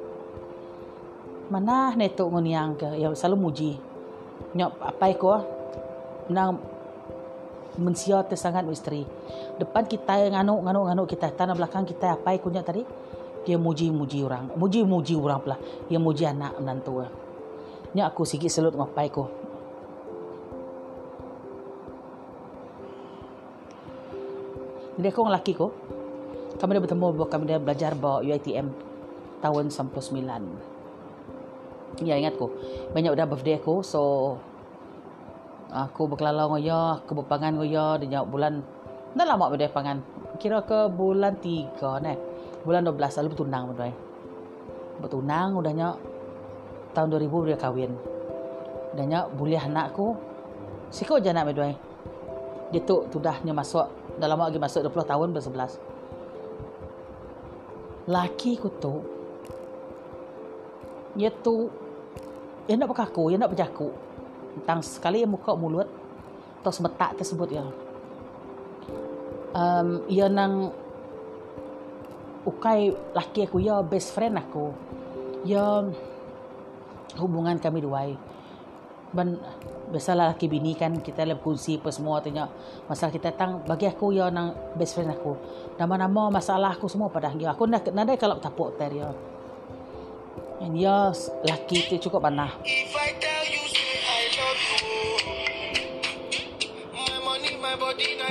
Mana 1.49 1.97
neto 1.97 2.29
nguniang 2.29 2.77
ke? 2.77 2.89
Ya 3.01 3.09
selalu 3.17 3.37
muji. 3.49 3.73
Nyok 4.53 4.73
apa 4.85 5.07
ko 5.17 5.33
nang 6.29 6.61
mensia 7.81 8.21
te 8.29 8.37
sangat 8.37 8.69
isteri 8.69 9.01
depan 9.57 9.89
kita 9.89 10.29
nganu 10.29 10.61
nganu 10.61 10.93
nganu 10.93 11.03
kita. 11.09 11.33
Tanah 11.33 11.57
belakang 11.57 11.89
kita 11.89 12.21
apa 12.21 12.37
kunya 12.37 12.61
tadi? 12.61 12.85
Dia 13.49 13.57
muji 13.57 13.89
muji 13.89 14.21
orang. 14.21 14.53
Muji 14.61 14.85
muji 14.85 15.17
orang 15.17 15.41
pula. 15.41 15.57
Dia 15.89 15.97
muji 15.97 16.29
anak 16.29 16.61
menantu. 16.61 17.01
Nya 17.97 18.13
aku 18.13 18.29
sikit 18.29 18.53
selut 18.53 18.77
ngapai 18.77 19.09
ko 19.09 19.52
Jadi 24.99 25.07
aku 25.09 25.21
lelaki 25.25 25.53
ko 25.57 25.73
Kami 26.61 26.77
dah 26.77 26.83
bertemu 26.85 27.07
Kami 27.25 27.45
dah 27.49 27.59
belajar 27.61 27.93
bawa 27.97 28.21
UITM 28.21 28.69
Tahun 29.41 29.65
99 29.73 30.73
Ya 32.01 32.17
ingat 32.17 32.41
ko. 32.41 32.49
Banyak 32.97 33.13
dah 33.13 33.29
birthday 33.29 33.61
aku 33.61 33.85
so 33.85 34.35
aku 35.69 36.09
berkelalau 36.09 36.57
ngoyo, 36.57 37.05
aku 37.05 37.21
berpangan 37.21 37.61
ngoyo 37.61 38.01
di 38.01 38.09
jauh 38.09 38.25
bulan 38.25 38.65
dah 39.13 39.27
lama 39.29 39.53
birthday 39.53 39.69
pangan. 39.69 40.01
Kira 40.41 40.65
ke 40.65 40.89
bulan 40.89 41.37
3 41.37 42.01
ne. 42.01 42.15
Bulan 42.65 42.89
12 42.89 42.97
lalu 43.21 43.29
bertunang 43.37 43.65
berdua. 43.69 43.93
Bertunang 45.05 45.49
udahnya 45.61 45.89
tahun 46.97 47.13
2000 47.13 47.49
dia 47.53 47.59
kahwin. 47.61 47.93
Udahnya 48.97 49.29
boleh 49.29 49.61
anakku. 49.61 50.17
Siko 50.89 51.21
je 51.21 51.29
anak 51.29 51.53
berdua. 51.53 51.77
Dia 52.73 52.81
tu 52.89 53.05
tudahnya 53.13 53.53
masuk 53.53 53.85
dalam 54.21 54.41
lagi 54.41 54.59
masuk 54.61 54.85
20 54.89 55.11
tahun 55.13 55.29
bersebelas. 55.33 55.79
Laki 58.11 58.59
ku 58.59 58.69
tu 58.83 59.23
ia 61.17 61.29
tu 61.29 61.69
ia 62.69 62.75
nak 62.79 62.95
berkaku, 62.95 63.33
ia 63.33 63.39
nak 63.39 63.53
berjaku. 63.53 63.91
Tentang 64.59 64.81
sekali 64.85 65.25
ia 65.25 65.29
muka 65.29 65.53
mulut 65.57 65.89
atau 66.63 66.73
semetak 66.73 67.19
tersebut 67.19 67.49
ya. 67.51 67.67
Um, 69.53 70.07
ia 70.09 70.31
nang 70.33 70.73
ukai 72.49 72.95
laki 73.13 73.45
aku 73.51 73.61
ya 73.61 73.83
best 73.85 74.15
friend 74.15 74.39
aku. 74.39 74.73
Ya 75.43 75.85
hubungan 77.19 77.59
kami 77.59 77.83
dua. 77.83 78.15
Ben 79.13 79.37
biasalah 79.93 80.33
laki 80.33 80.49
bini 80.49 80.73
kan 80.73 81.05
kita 81.05 81.29
lebih 81.29 81.45
kongsi 81.45 81.77
apa 81.77 81.93
semua 81.93 82.25
tanya 82.25 82.49
masalah 82.89 83.13
kita 83.13 83.29
tang 83.37 83.61
bagi 83.69 83.85
aku 83.85 84.09
ya 84.17 84.33
nang 84.33 84.57
best 84.73 84.97
friend 84.97 85.13
aku 85.13 85.37
nama-nama 85.77 86.33
masalah 86.33 86.73
aku 86.73 86.89
semua 86.89 87.13
pada 87.13 87.29
dia 87.37 87.53
aku 87.53 87.69
nak 87.69 87.85
nadai 87.93 88.17
kalau 88.17 88.41
tapuk 88.41 88.73
tadi 88.81 89.05
ya 89.05 89.13
And 90.63 90.79
yes, 90.79 91.27
laki 91.43 91.91
tu 91.91 91.99
cukup 91.99 92.23
panah. 92.23 92.55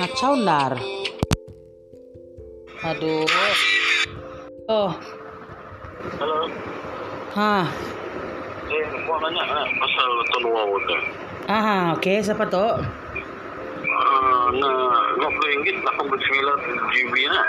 Ngacau 0.00 0.32
nar. 0.40 0.80
Aduh. 2.88 3.28
Oh. 4.64 4.90
Hello. 6.16 6.40
Ha. 7.36 7.68
Eh, 8.72 8.88
nanya 9.04 9.44
nak 9.44 9.68
pasal 9.76 10.08
tonua 10.32 10.64
water. 10.64 10.96
Ah, 11.44 11.92
okey, 11.98 12.24
siapa 12.24 12.48
tu? 12.48 12.56
Uh, 12.56 12.72
nak 14.56 15.20
RM20 15.20 15.84
89 15.84 16.96
GB 16.96 17.28
nak. 17.28 17.44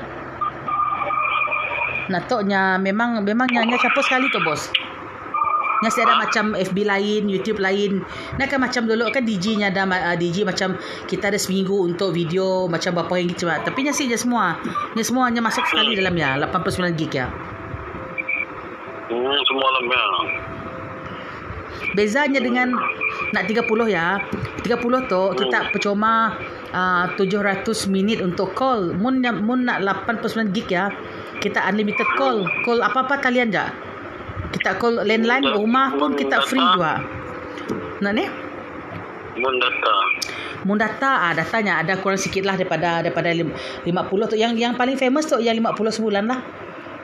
Natoknya 2.08 2.80
memang 2.80 3.20
memang 3.24 3.48
nyanyi 3.52 3.76
capur 3.80 4.04
sekali 4.04 4.32
tu 4.32 4.40
bos. 4.44 4.72
Nya 5.78 5.94
ada 5.94 6.18
macam 6.18 6.58
FB 6.58 6.78
lain, 6.90 7.30
YouTube 7.30 7.62
lain. 7.62 8.02
Nak 8.42 8.48
kan 8.50 8.58
macam 8.58 8.90
dulu 8.90 9.06
kan 9.14 9.22
DJ 9.22 9.62
nya 9.62 9.70
ada 9.70 9.86
uh, 9.86 10.18
DJ 10.18 10.42
macam 10.42 10.74
kita 11.06 11.30
ada 11.30 11.38
seminggu 11.38 11.86
untuk 11.86 12.18
video 12.18 12.66
macam 12.66 12.98
berapa 12.98 13.14
yang 13.22 13.30
gitu. 13.30 13.46
Tapi 13.46 13.80
nya 13.86 13.94
sih 13.94 14.10
je 14.10 14.18
semua. 14.18 14.58
Nya 14.98 15.04
semuanya 15.06 15.42
masuk 15.46 15.62
sekali 15.70 15.94
dalam 15.94 16.18
ya 16.18 16.42
89 16.42 16.98
gig 16.98 17.14
ya. 17.14 17.30
Hmm, 19.08 19.40
semua 19.46 19.68
lemah. 19.78 20.10
Bezanya 21.94 22.42
dengan 22.42 22.74
nak 23.34 23.44
30 23.46 23.70
ya. 23.90 24.18
30 24.66 25.08
tu 25.08 25.24
kita 25.38 25.70
percuma 25.70 26.36
uh, 26.74 27.06
700 27.14 27.64
minit 27.94 28.18
untuk 28.26 28.58
call. 28.58 28.98
Mun 28.98 29.22
mun 29.46 29.70
nak 29.70 29.86
89 29.86 30.58
gig 30.58 30.74
ya. 30.74 30.90
Kita 31.38 31.70
unlimited 31.70 32.10
call. 32.18 32.50
Call 32.66 32.82
apa-apa 32.82 33.22
kalian 33.22 33.54
je. 33.54 33.87
Kita 34.52 34.80
call 34.80 35.04
landline 35.04 35.46
rumah 35.52 35.94
pun 35.96 36.16
kita 36.16 36.44
free 36.46 36.62
juga. 36.62 37.04
Nak 38.02 38.14
ni? 38.14 38.26
Mun 39.38 39.56
data. 39.62 39.96
Mun 40.66 40.78
data 40.82 41.30
ah 41.30 41.34
datanya 41.38 41.86
ada 41.86 42.00
kurang 42.02 42.18
sikit 42.18 42.42
lah 42.42 42.58
daripada 42.58 43.06
daripada 43.06 43.30
lim- 43.30 43.54
50 43.86 44.34
tu. 44.34 44.36
Yang 44.40 44.58
yang 44.58 44.74
paling 44.74 44.98
famous 44.98 45.30
tu 45.30 45.38
yang 45.38 45.54
50 45.60 45.94
sebulan 46.02 46.26
lah. 46.26 46.40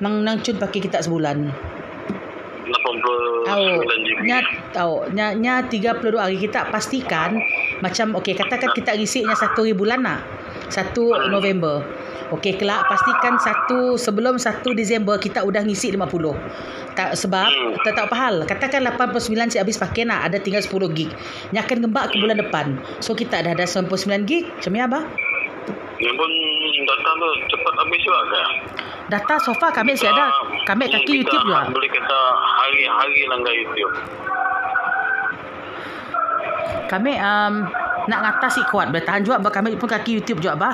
Nang 0.02 0.26
nang 0.26 0.42
cun 0.42 0.58
pakai 0.58 0.80
kita 0.82 1.00
sebulan. 1.06 1.38
89 2.64 3.46
Tahu. 3.46 3.66
GB. 3.86 4.20
Nya 4.26 4.38
tahu. 4.74 4.96
Nya 5.14 5.36
nya 5.38 5.54
32 5.68 6.18
hari 6.18 6.40
kita 6.40 6.72
pastikan 6.72 7.38
macam 7.84 8.18
okey 8.24 8.34
katakan 8.34 8.72
kita 8.74 8.96
isi 8.96 9.22
nya 9.22 9.36
1 9.38 9.54
hari 9.54 9.76
bulan 9.76 10.02
lah. 10.02 10.20
1 10.72 11.30
November. 11.30 11.84
Okey 12.34 12.58
kelak 12.58 12.90
pastikan 12.90 13.38
satu 13.38 13.96
sebelum 13.96 14.42
1 14.42 14.74
Disember 14.74 15.18
kita 15.18 15.46
udah 15.46 15.62
ngisi 15.62 15.94
50. 15.94 16.34
Tak 16.94 17.18
sebab 17.18 17.50
Hmm. 17.50 17.74
tak 17.82 17.94
tahu 17.98 18.06
apa 18.10 18.18
hal. 18.18 18.36
Katakan 18.46 18.82
89 18.86 19.50
si 19.50 19.58
habis 19.58 19.78
pakai 19.78 20.06
nak 20.06 20.30
ada 20.30 20.38
tinggal 20.38 20.62
10 20.62 20.90
gig. 20.94 21.10
Nya 21.54 21.66
akan 21.66 21.90
gembak 21.90 22.14
ke 22.14 22.22
bulan 22.22 22.38
depan. 22.38 22.78
So 23.02 23.14
kita 23.14 23.42
dah 23.42 23.54
ada 23.54 23.66
99 23.66 24.26
gig. 24.26 24.46
Macam 24.50 24.72
ni 24.74 24.82
apa? 24.82 25.00
Yang 26.02 26.16
pun 26.20 26.32
data 26.84 27.10
tu 27.16 27.28
cepat 27.48 27.74
habis 27.80 28.00
juga 28.04 28.20
kan? 28.28 28.48
Data 29.04 29.36
so 29.40 29.52
far 29.56 29.72
kami 29.72 29.94
masih 29.94 30.10
ada. 30.10 30.32
Kami 30.66 30.90
kaki 30.90 31.06
kita 31.06 31.18
YouTube 31.22 31.44
juga. 31.46 31.70
Boleh 31.70 31.90
kata 31.92 32.20
hari-hari 32.40 33.20
langgar 33.30 33.54
YouTube. 33.54 33.94
Kami 36.88 37.18
um, 37.18 37.54
nak 38.04 38.20
ngatasi 38.20 38.68
kuat 38.68 38.92
boleh 38.92 39.04
tahan 39.04 39.24
juga 39.24 39.40
bah 39.40 39.52
kami 39.52 39.80
pun 39.80 39.88
kaki 39.88 40.20
YouTube 40.20 40.44
juga 40.44 40.60
bah. 40.60 40.74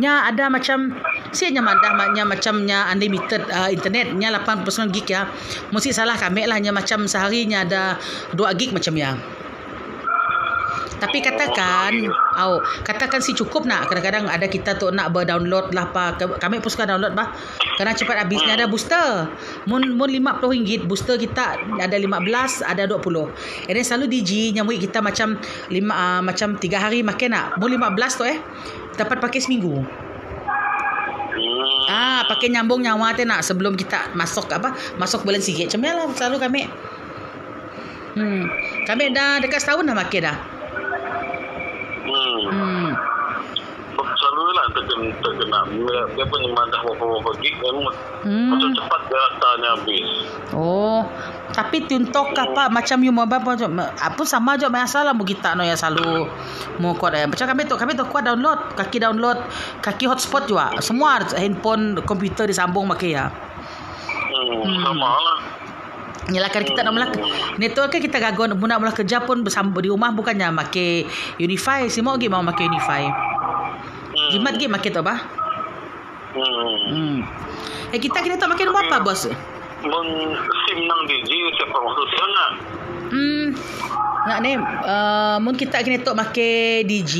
Nya 0.00 0.24
ada 0.28 0.48
macam 0.48 0.96
sianya 1.32 1.60
madah 1.60 1.92
maknya 1.92 2.24
macamnya 2.24 2.88
unlimited 2.88 3.44
uh, 3.52 3.68
internet 3.68 4.16
nya 4.16 4.32
89 4.32 4.94
gig 4.94 5.06
ya. 5.12 5.28
Mesti 5.72 5.92
salah 5.92 6.16
kami 6.16 6.48
lah 6.48 6.56
nya 6.56 6.72
macam 6.72 7.04
seharinya 7.04 7.64
ada 7.64 7.82
2 8.32 8.58
gig 8.58 8.72
macam 8.72 8.96
ya. 8.96 9.16
Tapi 10.98 11.22
katakan, 11.22 11.92
oh, 12.40 12.58
katakan 12.82 13.22
si 13.22 13.36
cukup 13.36 13.68
nak. 13.68 13.86
Kadang-kadang 13.86 14.26
ada 14.26 14.50
kita 14.50 14.74
tu 14.74 14.90
nak 14.90 15.14
berdownload 15.14 15.70
lah 15.70 15.92
apa. 15.92 16.18
Kami 16.18 16.58
pun 16.58 16.70
suka 16.72 16.88
download 16.88 17.14
bah. 17.14 17.30
Kerana 17.78 17.94
cepat 17.94 18.26
habisnya 18.26 18.58
ada 18.58 18.66
booster. 18.66 19.30
Mun 19.70 19.94
mun 19.94 20.10
RM50 20.10 20.90
booster 20.90 21.16
kita 21.20 21.60
ada 21.78 21.96
15, 21.96 22.66
ada 22.66 22.82
20. 22.90 23.70
And 23.70 23.74
then 23.78 23.84
selalu 23.86 24.06
DG 24.10 24.56
nyamuk 24.58 24.80
kita 24.82 24.98
macam 24.98 25.38
lima 25.70 25.92
uh, 25.94 26.20
macam 26.24 26.58
3 26.58 26.66
hari 26.74 27.00
makan 27.06 27.30
nak. 27.30 27.46
Mun 27.60 27.70
15 27.76 28.18
tu 28.18 28.24
eh 28.26 28.38
dapat 28.98 29.16
pakai 29.22 29.40
seminggu. 29.40 29.80
Hmm. 31.30 31.88
Ah, 31.88 32.20
pakai 32.28 32.52
nyambung 32.52 32.84
nyawa 32.84 33.16
tu 33.16 33.24
nak 33.24 33.40
sebelum 33.40 33.74
kita 33.74 34.12
masuk 34.12 34.50
apa? 34.52 34.76
Masuk 35.00 35.24
bulan 35.24 35.40
sikit. 35.40 35.72
Macam 35.72 35.80
ni 35.80 35.90
lah 35.90 36.06
selalu 36.12 36.36
kami. 36.38 36.62
Hmm. 38.10 38.44
Kami 38.84 39.14
dah 39.14 39.38
dekat 39.38 39.62
setahun 39.62 39.86
dah 39.86 39.96
makan 39.96 40.20
dah. 40.26 40.36
Hmm. 42.30 42.50
Hmm. 42.50 42.92
Selalu 44.00 44.44
lah 44.56 44.66
terkena, 44.72 45.08
terkena. 45.20 45.58
Dia 46.16 46.24
pun 46.24 46.40
memang 46.40 46.72
dah 46.72 46.80
berapa-berapa 46.80 47.30
gig. 47.42 47.54
Memang 47.60 47.92
Hmm. 48.20 48.52
macam 48.52 48.70
cepat 48.76 49.00
datanya 49.08 49.68
habis. 49.76 50.08
Oh, 50.52 51.04
tapi 51.52 51.84
tuntok 51.88 52.36
apa 52.36 52.68
macam 52.68 53.00
you 53.00 53.12
mau 53.12 53.24
apa 53.24 53.40
apa 53.40 54.22
sama 54.28 54.60
je 54.60 54.68
masalah 54.68 55.16
mu 55.16 55.24
kita 55.24 55.56
no 55.56 55.64
ya 55.64 55.72
selalu 55.72 56.28
mau 56.80 56.92
kuat 56.96 57.16
eh. 57.16 57.24
Macam 57.28 57.48
kami 57.48 57.64
tu 57.64 57.74
kami 57.80 57.92
tu 57.96 58.04
kuat 58.08 58.24
download, 58.28 58.76
kaki 58.76 59.00
download, 59.00 59.40
kaki 59.84 60.04
hotspot 60.04 60.48
juga. 60.48 60.76
Semua 60.80 61.20
handphone, 61.36 62.00
komputer 62.04 62.48
disambung 62.48 62.88
pakai 62.92 63.16
ya. 63.16 63.28
Hmm. 63.28 64.64
Hmm. 64.64 64.80
Sama 64.84 65.10
lah. 65.16 65.38
Yalah 66.30 66.50
kan 66.50 66.62
kita 66.62 66.86
nak 66.86 66.92
mula 66.94 67.06
network 67.58 67.90
kan 67.90 68.00
kita 68.00 68.22
gagon 68.22 68.54
nak 68.54 68.78
mula 68.78 68.92
kerja 68.94 69.18
pun 69.26 69.42
bersambung 69.42 69.82
di 69.82 69.90
rumah 69.90 70.14
bukannya 70.14 70.54
pakai 70.54 71.04
Unify, 71.42 71.90
semua 71.90 72.14
lagi 72.14 72.30
mau 72.30 72.42
pakai 72.46 72.64
Unify. 72.70 73.02
Hmm. 73.10 74.30
Jimat 74.30 74.54
lagi 74.54 74.66
pakai 74.70 74.90
tu 74.94 75.00
apa? 75.02 75.14
Hmm. 76.30 76.78
Hmm. 76.94 77.16
Eh 77.90 77.98
kita 77.98 78.22
kena 78.22 78.38
tak 78.38 78.46
nombor 78.46 78.86
apa 78.86 79.02
bos? 79.02 79.26
Mun 79.82 80.06
SIM 80.38 80.78
nang 80.86 81.02
DG 81.08 81.30
siapa 81.58 81.76
masuk 81.82 82.06
sana. 82.14 82.46
Hmm. 83.10 83.46
Nak 84.20 84.38
ni 84.44 84.52
uh, 84.60 85.36
mun 85.42 85.58
kita 85.58 85.82
kena 85.82 85.98
tok 86.04 86.14
pakai 86.14 86.86
DG. 86.86 87.14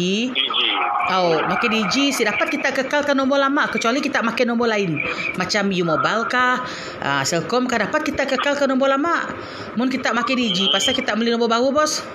DG. 1.11 1.19
Oh, 1.19 1.35
makan 1.43 1.71
DG 1.75 1.97
si 2.15 2.23
dapat 2.23 2.47
kita 2.47 2.71
kekalkan 2.71 3.19
nombor 3.19 3.43
lama 3.43 3.67
kecuali 3.67 3.99
kita 3.99 4.23
makan 4.23 4.55
nombor 4.55 4.71
lain. 4.71 5.03
Macam 5.35 5.67
U 5.75 5.83
Mobile 5.83 6.23
kah, 6.31 6.63
uh, 7.03 7.23
Selcom 7.27 7.67
kah 7.67 7.83
dapat 7.83 8.07
kita 8.07 8.31
kekalkan 8.31 8.71
nombor 8.71 8.95
lama. 8.95 9.27
Mun 9.75 9.91
kita 9.91 10.15
makan 10.15 10.35
DG 10.39 10.71
pasal 10.71 10.95
kita 10.95 11.19
beli 11.19 11.35
nombor 11.35 11.51
baru 11.51 11.75
bos. 11.75 12.07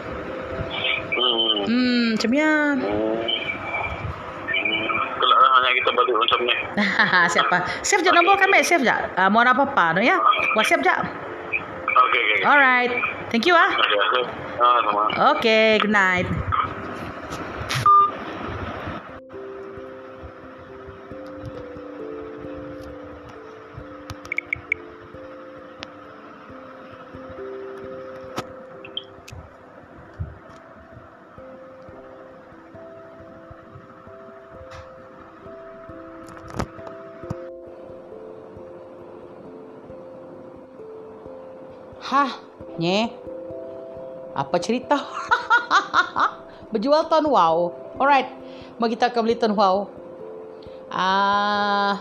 Hmm. 1.16 1.68
Hmm, 1.68 2.06
macam 2.16 2.32
ya. 2.32 2.52
Kelak 5.16 5.40
lah 5.40 5.52
hanya 5.60 5.70
kita 5.76 5.90
balik 5.92 6.16
macam 6.16 6.40
ni. 6.44 6.56
Siapa? 7.36 7.58
Save 7.84 8.04
je 8.04 8.12
nombor 8.16 8.40
kami, 8.40 8.64
save 8.64 8.88
je. 8.88 8.96
Uh, 9.20 9.28
mau 9.28 9.44
apa-apa 9.44 10.00
no 10.00 10.02
ya. 10.04 10.16
WhatsApp 10.56 10.84
je. 10.84 10.96
Okey, 10.96 12.22
okey. 12.22 12.36
okey. 12.40 12.48
Alright. 12.48 12.92
Thank 13.32 13.48
you 13.48 13.56
ah. 13.56 13.72
Ah, 14.56 14.80
sama. 14.88 15.04
Okay, 15.36 15.80
good 15.84 15.92
night. 15.92 16.28
Hah, 42.16 42.32
nye. 42.80 43.12
Apa 44.32 44.56
cerita? 44.64 44.96
Berjual 46.72 47.12
ton 47.12 47.28
wow. 47.28 47.76
Alright. 48.00 48.32
Mau 48.80 48.88
kita 48.88 49.12
ke 49.12 49.20
beli 49.20 49.36
ton 49.36 49.52
wow. 49.52 49.92
Ah, 50.88 52.00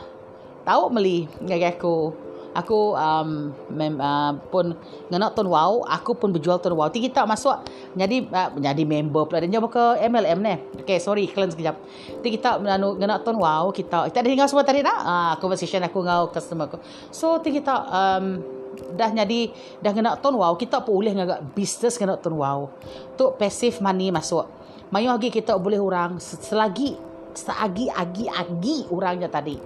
tahu 0.63 0.95
beli 0.95 1.27
gaya 1.43 1.75
aku. 1.75 2.15
Aku 2.55 2.95
um, 2.95 3.51
mem, 3.75 3.99
uh, 3.99 4.39
pun 4.55 4.79
ngenak 5.11 5.35
ton 5.35 5.51
wow, 5.51 5.83
aku 5.83 6.15
pun 6.15 6.31
berjual 6.31 6.63
ton 6.63 6.79
wow. 6.79 6.87
Kita 6.95 7.27
masuk 7.27 7.67
jadi 7.99 8.23
uh, 8.31 8.55
jadi 8.55 8.87
member 8.87 9.27
pula 9.27 9.43
dan 9.43 9.51
ke 9.51 9.85
MLM 9.99 10.39
ni. 10.39 10.55
Okay, 10.87 11.03
sorry 11.03 11.27
iklan 11.27 11.51
sekejap. 11.51 11.75
Ti 12.23 12.29
kita 12.31 12.63
anu 12.63 12.95
ngenak 13.03 13.27
ton 13.27 13.35
wow, 13.35 13.67
kita 13.75 14.07
kita 14.07 14.23
ada 14.23 14.29
tinggal 14.31 14.47
semua 14.47 14.63
tadi 14.63 14.87
dah. 14.87 14.95
Ah, 15.03 15.35
conversation 15.43 15.83
aku 15.83 16.07
dengan 16.07 16.31
customer 16.31 16.71
aku. 16.71 16.79
So 17.11 17.43
kita 17.43 17.75
um, 17.91 18.54
dah 18.95 19.11
jadi 19.11 19.51
dah 19.81 19.93
kena 19.95 20.17
ton 20.19 20.37
wow 20.37 20.55
kita 20.59 20.83
pun 20.83 21.01
boleh 21.01 21.13
ngagak 21.17 21.41
bisnes 21.55 21.95
kena 21.97 22.19
ton 22.19 22.37
wow. 22.39 22.71
Tu 23.15 23.25
passive 23.39 23.79
money 23.81 24.11
masuk. 24.11 24.47
Mayu 24.93 25.11
lagi 25.11 25.33
kita 25.33 25.59
boleh 25.59 25.81
orang 25.81 26.21
selagi 26.21 26.95
selagi 27.35 27.91
agi 27.91 28.25
agi 28.31 28.77
orangnya 28.91 29.27
tadi. 29.27 29.59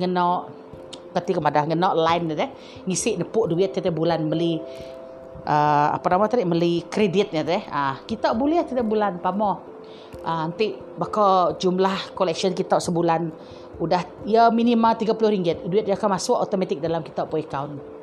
Ngena 0.00 0.48
ketika 1.10 1.42
madah 1.42 1.66
ngena 1.66 1.90
line 1.92 2.24
deh 2.38 2.50
ngisi 2.86 3.18
nepuk 3.18 3.50
duit 3.50 3.74
tiap 3.74 3.90
bulan 3.90 4.30
beli 4.30 4.62
uh, 5.44 5.88
apa 5.92 6.06
nama 6.06 6.30
tadi? 6.30 6.46
Beli 6.46 6.86
kreditnya 6.86 7.42
deh 7.42 7.62
ah 7.68 7.98
kita 8.06 8.32
boleh 8.32 8.62
tiap 8.62 8.86
bulan 8.86 9.18
pamo 9.18 9.70
uh, 10.24 10.44
nanti 10.48 10.76
bakal 10.96 11.56
jumlah 11.56 12.14
collection 12.14 12.54
kita 12.54 12.78
sebulan 12.78 13.30
udah 13.80 14.28
ya 14.28 14.52
minimal 14.52 14.92
RM30 14.92 15.64
duit 15.64 15.84
dia 15.88 15.96
akan 15.96 16.20
masuk 16.20 16.36
automatic 16.36 16.84
dalam 16.84 17.00
kita 17.00 17.24
pun 17.24 17.40
account 17.40 17.99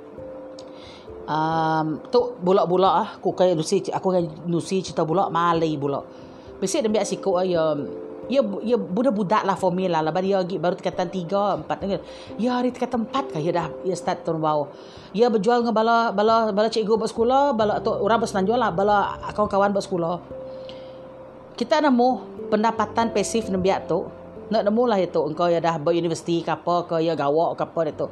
um, 1.28 2.02
tu 2.08 2.40
bulak-bulak 2.40 2.94
ah 2.94 3.10
aku 3.20 3.36
kayak 3.36 3.54
nusi 3.54 3.84
aku 3.92 4.08
kayak 4.16 4.48
nusi 4.48 4.82
cerita 4.82 5.04
bulak 5.04 5.30
malai 5.30 5.76
bulak 5.76 6.28
Besok 6.58 6.82
dia 6.82 6.90
biar 6.90 7.06
siku 7.06 7.38
ay 7.38 7.54
um, 7.54 7.86
Ya, 8.28 8.44
ya 8.60 8.76
budak-budak 8.76 9.48
lah 9.48 9.56
formula 9.56 10.04
lah. 10.04 10.12
Baru 10.12 10.28
dia 10.28 10.38
lagi 10.44 10.60
baru 10.60 10.76
tingkatan 10.76 11.08
tiga, 11.08 11.56
empat. 11.56 11.80
Ya 12.36 12.60
hari 12.60 12.76
tingkatan 12.76 13.08
empat 13.08 13.32
kah? 13.32 13.40
Ya 13.40 13.56
dah, 13.56 13.68
ya 13.88 13.96
start 13.96 14.28
turun 14.28 14.44
bawah. 14.44 14.68
Ya 15.16 15.32
berjual 15.32 15.64
dengan 15.64 15.72
bala, 15.72 16.12
bala, 16.12 16.52
bala 16.52 16.68
cikgu 16.68 17.00
buat 17.00 17.08
sekolah, 17.08 17.56
bala 17.56 17.80
atau 17.80 17.96
orang 18.04 18.20
bersenang 18.20 18.52
lah, 18.52 18.68
bala 18.68 19.16
kawan-kawan 19.32 19.72
buat 19.72 19.86
sekolah. 19.88 20.20
Kita 21.56 21.80
nemu 21.80 22.10
pendapatan 22.52 23.16
pasif 23.16 23.48
nembiak 23.48 23.88
tu. 23.88 24.04
Nak 24.52 24.64
nemu 24.68 24.84
lah 24.84 25.00
itu. 25.00 25.24
Engkau 25.24 25.48
ya 25.48 25.64
dah 25.64 25.80
beruniversiti 25.80 26.44
ke 26.44 26.52
apa, 26.52 26.84
ke 26.84 26.96
ya 27.00 27.16
gawak 27.16 27.56
ke 27.56 27.64
apa 27.64 27.80
itu. 27.88 28.08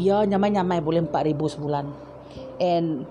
Ya 0.00 0.24
nyamai-nyamai 0.24 0.80
boleh 0.80 1.04
empat 1.04 1.28
ribu 1.28 1.52
sebulan. 1.52 2.11
And 2.60 3.06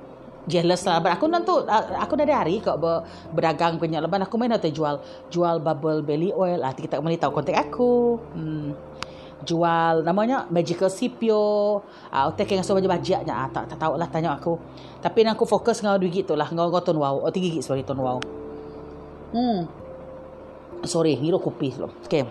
jealous 0.49 0.83
lah. 0.85 0.99
But 0.99 1.17
aku 1.17 1.25
nanti 1.29 1.53
aku 1.97 2.13
dari 2.17 2.33
hari 2.33 2.57
kok 2.59 2.81
ber, 2.81 3.05
berdagang 3.33 3.77
punya 3.77 4.01
leban 4.01 4.25
aku 4.25 4.35
main 4.41 4.53
atau 4.53 4.69
jual 4.69 4.95
jual 5.29 5.61
bubble 5.61 6.01
belly 6.01 6.33
oil. 6.33 6.61
Ah 6.65 6.73
kita 6.73 6.97
kembali 6.97 7.17
tahu 7.21 7.31
kontak 7.31 7.57
aku. 7.57 8.17
Hmm. 8.33 8.73
Jual 9.41 10.05
namanya 10.05 10.45
Magical 10.53 10.89
Cipio. 10.93 11.81
Ah 12.13 12.25
uh, 12.25 12.33
otak 12.33 12.49
yang 12.49 12.61
so 12.61 12.77
baju-bajaknya. 12.77 13.33
Ah 13.33 13.49
tak, 13.49 13.73
tak 13.73 13.77
tahu 13.81 13.97
lah 13.97 14.09
tanya 14.09 14.37
aku. 14.37 14.57
Tapi 15.01 15.25
aku 15.25 15.45
fokus 15.49 15.81
dengan 15.81 15.97
duit 15.97 16.13
gitu 16.13 16.37
lah. 16.37 16.49
Ngau 16.49 16.69
ngau 16.69 16.97
wow. 16.97 17.25
Oh 17.25 17.31
tinggi 17.33 17.57
gigi 17.57 17.65
sorry 17.65 17.81
ton 17.81 17.97
wow. 17.97 18.21
Hmm. 19.31 19.81
Sorry, 20.81 21.13
hiru 21.13 21.37
kopi 21.37 21.77
loh. 21.77 21.93
Okay. 22.09 22.25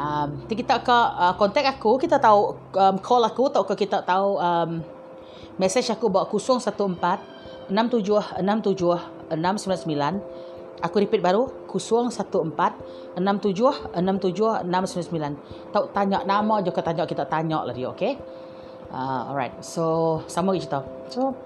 Um, 0.00 0.48
kita 0.48 0.80
ke 0.80 0.96
uh, 0.96 1.36
kontak 1.36 1.68
aku, 1.68 2.00
kita 2.00 2.16
tahu 2.16 2.56
um, 2.72 2.96
call 3.04 3.20
aku, 3.20 3.52
tahu 3.52 3.68
kita 3.76 4.00
tahu 4.00 4.40
um, 4.40 4.80
Mesej 5.60 5.92
aku 5.92 6.08
bawa 6.08 6.24
014 6.24 6.72
67 7.68 7.68
67 7.68 9.28
699. 9.28 10.80
Aku 10.80 10.96
repeat 10.96 11.20
baru 11.20 11.68
014 11.68 13.20
67 13.20 13.20
67 13.20 13.92
699. 13.92 15.36
Tahu 15.68 15.84
tanya 15.92 16.24
nama 16.24 16.64
je 16.64 16.72
ke 16.72 16.80
tanya 16.80 17.04
kita 17.04 17.28
tanya 17.28 17.60
lah 17.60 17.76
dia, 17.76 17.92
okey? 17.92 18.16
Uh, 18.88 19.28
alright. 19.28 19.52
So, 19.60 20.24
sama 20.24 20.56
kita. 20.56 20.80
So, 21.12 21.36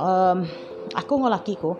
um, 0.00 0.48
aku 0.96 1.20
dengan 1.20 1.36
laki 1.36 1.60
ku 1.60 1.76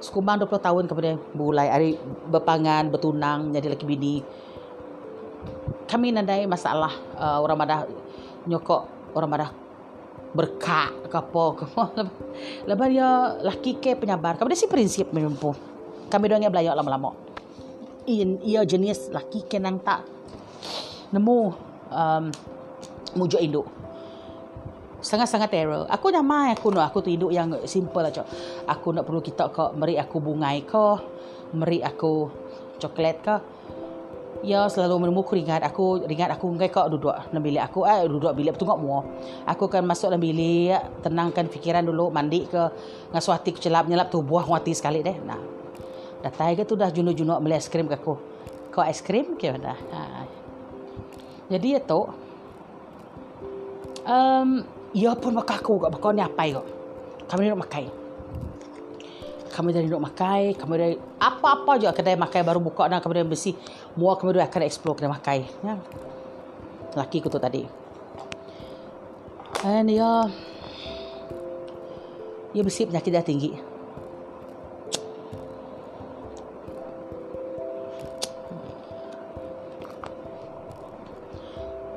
sekumbang 0.00 0.40
20 0.40 0.64
tahun 0.64 0.84
kemudian 0.88 1.20
mulai 1.36 1.68
hari 1.68 2.00
berpangan, 2.32 2.88
bertunang, 2.88 3.52
jadi 3.52 3.76
laki 3.76 3.84
bini. 3.84 4.24
Kami 5.84 6.08
nandai 6.16 6.48
masalah 6.48 6.96
uh, 7.20 7.36
orang 7.44 7.58
madah 7.60 7.80
nyokok 8.48 9.12
orang 9.12 9.28
madah 9.28 9.50
berkak 10.30 11.10
ke 11.10 11.16
apa 11.16 11.44
ke. 11.58 11.64
Lepas 12.68 12.86
dia 12.90 13.10
laki 13.42 13.82
ke 13.82 13.98
penyabar 13.98 14.38
kami 14.38 14.54
si 14.54 14.70
prinsip 14.70 15.10
memang 15.10 15.34
kami 16.10 16.24
doang 16.26 16.42
yang 16.42 16.52
belajar 16.54 16.74
lama-lama. 16.74 17.14
In 18.10 18.42
ia 18.42 18.66
jenis 18.66 19.14
laki 19.14 19.46
ke 19.46 19.62
nang 19.62 19.78
tak? 19.82 20.02
Nemu 21.14 21.38
um, 21.90 22.24
mujuk 23.14 23.42
induk. 23.42 23.66
Sangat-sangat 25.00 25.48
terror. 25.48 25.88
Aku 25.88 26.12
nyamai 26.12 26.52
aku 26.52 26.74
nak 26.74 26.92
aku 26.92 27.00
tu 27.06 27.10
induk 27.10 27.32
yang 27.32 27.50
simple 27.64 28.04
aja 28.04 28.26
aku 28.68 28.92
nak 28.92 29.08
perlu 29.08 29.22
kita 29.24 29.48
ke 29.48 29.64
meri 29.74 29.96
aku 29.96 30.16
bungai 30.20 30.62
ke 30.66 30.84
meri 31.56 31.82
aku 31.82 32.30
coklat 32.80 33.16
ke 33.20 33.34
Ya 34.40 34.64
selalu 34.72 35.04
menemu 35.04 35.20
aku 35.20 35.36
ringat 35.36 35.60
aku 35.60 36.08
ringat 36.08 36.32
aku 36.32 36.48
ngai 36.56 36.72
kau 36.72 36.88
duduk 36.88 37.12
dalam 37.12 37.44
bilik 37.44 37.60
aku 37.60 37.84
eh 37.84 38.08
duduk 38.08 38.32
bilik 38.32 38.56
betul 38.56 38.72
mu. 38.80 39.04
Aku 39.44 39.68
akan 39.68 39.84
masuk 39.84 40.08
dalam 40.08 40.24
bilik 40.24 40.80
tenangkan 41.04 41.44
fikiran 41.52 41.84
dulu 41.84 42.08
mandi 42.08 42.48
ke 42.48 42.72
ngasuh 43.12 43.36
hati 43.36 43.52
ku 43.52 43.60
celap 43.60 43.84
nyelap 43.84 44.08
tubuh 44.08 44.40
hati 44.40 44.72
sekali 44.72 45.04
deh. 45.04 45.16
Nah. 45.20 45.40
Dah 46.24 46.32
tai 46.32 46.56
ke 46.56 46.64
tu 46.64 46.72
dah 46.72 46.88
junuk-junuk 46.88 47.36
beli 47.44 47.56
es 47.56 47.68
krim 47.68 47.84
ke 47.84 48.00
aku. 48.00 48.16
Kau 48.72 48.80
es 48.80 49.04
krim 49.04 49.36
ke 49.36 49.52
dah. 49.60 49.76
Ha. 49.76 50.00
Jadi 51.52 51.76
ya 51.76 51.80
tu 51.84 52.00
um, 54.08 54.64
ya 54.96 55.12
pun 55.20 55.36
mak 55.36 55.52
aku 55.52 55.84
gak 55.84 55.92
bakal 55.92 56.16
ni 56.16 56.24
apa 56.24 56.44
kok. 56.48 56.66
Kami 57.28 57.44
nak 57.44 57.60
makan 57.68 57.99
kami 59.50 59.74
dari 59.74 59.90
duduk 59.90 60.06
makai, 60.06 60.54
kami 60.54 60.74
dari 60.78 60.94
apa-apa 61.18 61.76
juga 61.82 61.92
kedai 61.92 62.14
makai 62.14 62.46
baru 62.46 62.62
buka 62.62 62.86
dan 62.86 63.02
kami 63.02 63.18
dari 63.18 63.28
besi. 63.28 63.52
Mua 63.98 64.14
kami 64.14 64.32
dari 64.32 64.46
akan 64.46 64.62
explore 64.62 64.96
kedai 64.96 65.10
makai. 65.10 65.38
Ya. 65.66 65.74
Laki 66.94 67.18
ku 67.18 67.26
tu 67.26 67.42
tadi. 67.42 67.66
And 69.66 69.90
ya, 69.92 70.24
ya 72.56 72.62
besi 72.64 72.88
penyakit 72.88 73.10
dah 73.12 73.26
tinggi. 73.26 73.50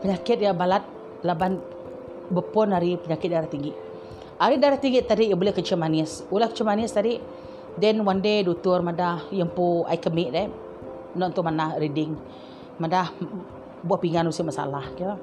Penyakit 0.04 0.36
dia 0.44 0.52
balat 0.52 0.84
laban 1.24 1.64
berpon 2.28 2.76
dari 2.76 3.00
penyakit 3.00 3.30
darah 3.32 3.48
tinggi. 3.48 3.72
Hari 4.36 4.60
darah 4.60 4.76
tinggi 4.76 5.00
tadi 5.00 5.32
ia 5.32 5.38
boleh 5.40 5.56
kecil 5.56 5.80
manis. 5.80 6.28
Ulah 6.28 6.52
kecil 6.52 6.68
manis 6.68 6.92
tadi 6.92 7.16
Then 7.74 8.06
one 8.06 8.22
day 8.22 8.46
doktor 8.46 8.86
madah 8.86 9.34
yang 9.34 9.50
po 9.50 9.82
I 9.90 9.98
commit 9.98 10.30
eh. 10.38 10.48
Nak 11.18 11.34
tu 11.34 11.42
mana 11.42 11.74
reading. 11.78 12.14
Madah 12.78 13.10
buat 13.82 13.98
pinggan 13.98 14.30
usia 14.30 14.46
masalah. 14.46 14.86
Ya. 14.98 15.18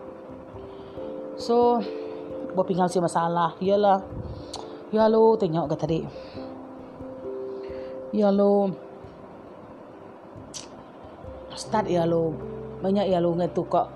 So 1.38 1.78
buat 2.54 2.66
pinggan 2.66 2.90
usia 2.90 2.98
masalah. 2.98 3.54
Yalah. 3.62 4.02
Ya 4.90 5.06
lo 5.06 5.38
tengok 5.38 5.70
ke 5.70 5.76
tadi. 5.78 6.00
Ya 8.10 8.34
lo. 8.34 8.74
Start 11.54 11.86
ya 11.86 12.02
lo. 12.02 12.34
Banyak 12.82 13.06
ya 13.06 13.22
lo 13.22 13.30
ngetu 13.38 13.62
kok 13.70 13.86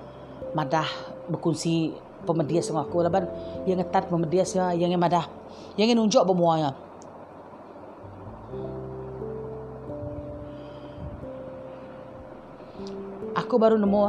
madah 0.54 0.86
berkongsi 1.26 1.90
pemedias 2.22 2.70
sama 2.70 2.86
aku. 2.86 3.02
Laban 3.02 3.26
yang 3.66 3.82
ngetat 3.82 4.06
pemedias 4.06 4.54
ya. 4.54 4.70
Yang 4.70 4.94
yang 4.94 5.02
madah. 5.02 5.26
Yang 5.74 5.98
nunjuk 5.98 6.22
bermuanya. 6.22 6.83
Aku 13.34 13.58
baru 13.58 13.76
nemu 13.76 14.02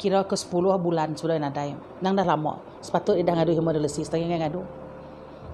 kira 0.00 0.24
ke 0.24 0.32
10 0.32 0.80
bulan 0.80 1.12
sudah 1.12 1.36
nadai. 1.36 1.76
Nang 2.00 2.16
dah 2.16 2.24
lama. 2.24 2.56
Sepatut 2.80 3.20
dia 3.20 3.28
dah 3.28 3.36
ngadu 3.36 3.52
hemodialisis. 3.52 4.08
Tanya 4.08 4.32
yang 4.32 4.40
ngadu. 4.40 4.64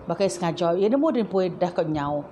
Bakai 0.07 0.31
sengaja. 0.31 0.79
Ya 0.79 0.87
nemu 0.87 1.07
dia 1.11 1.27
pun 1.27 1.51
dah 1.51 1.75
kau 1.75 1.83
nyau. 1.83 2.23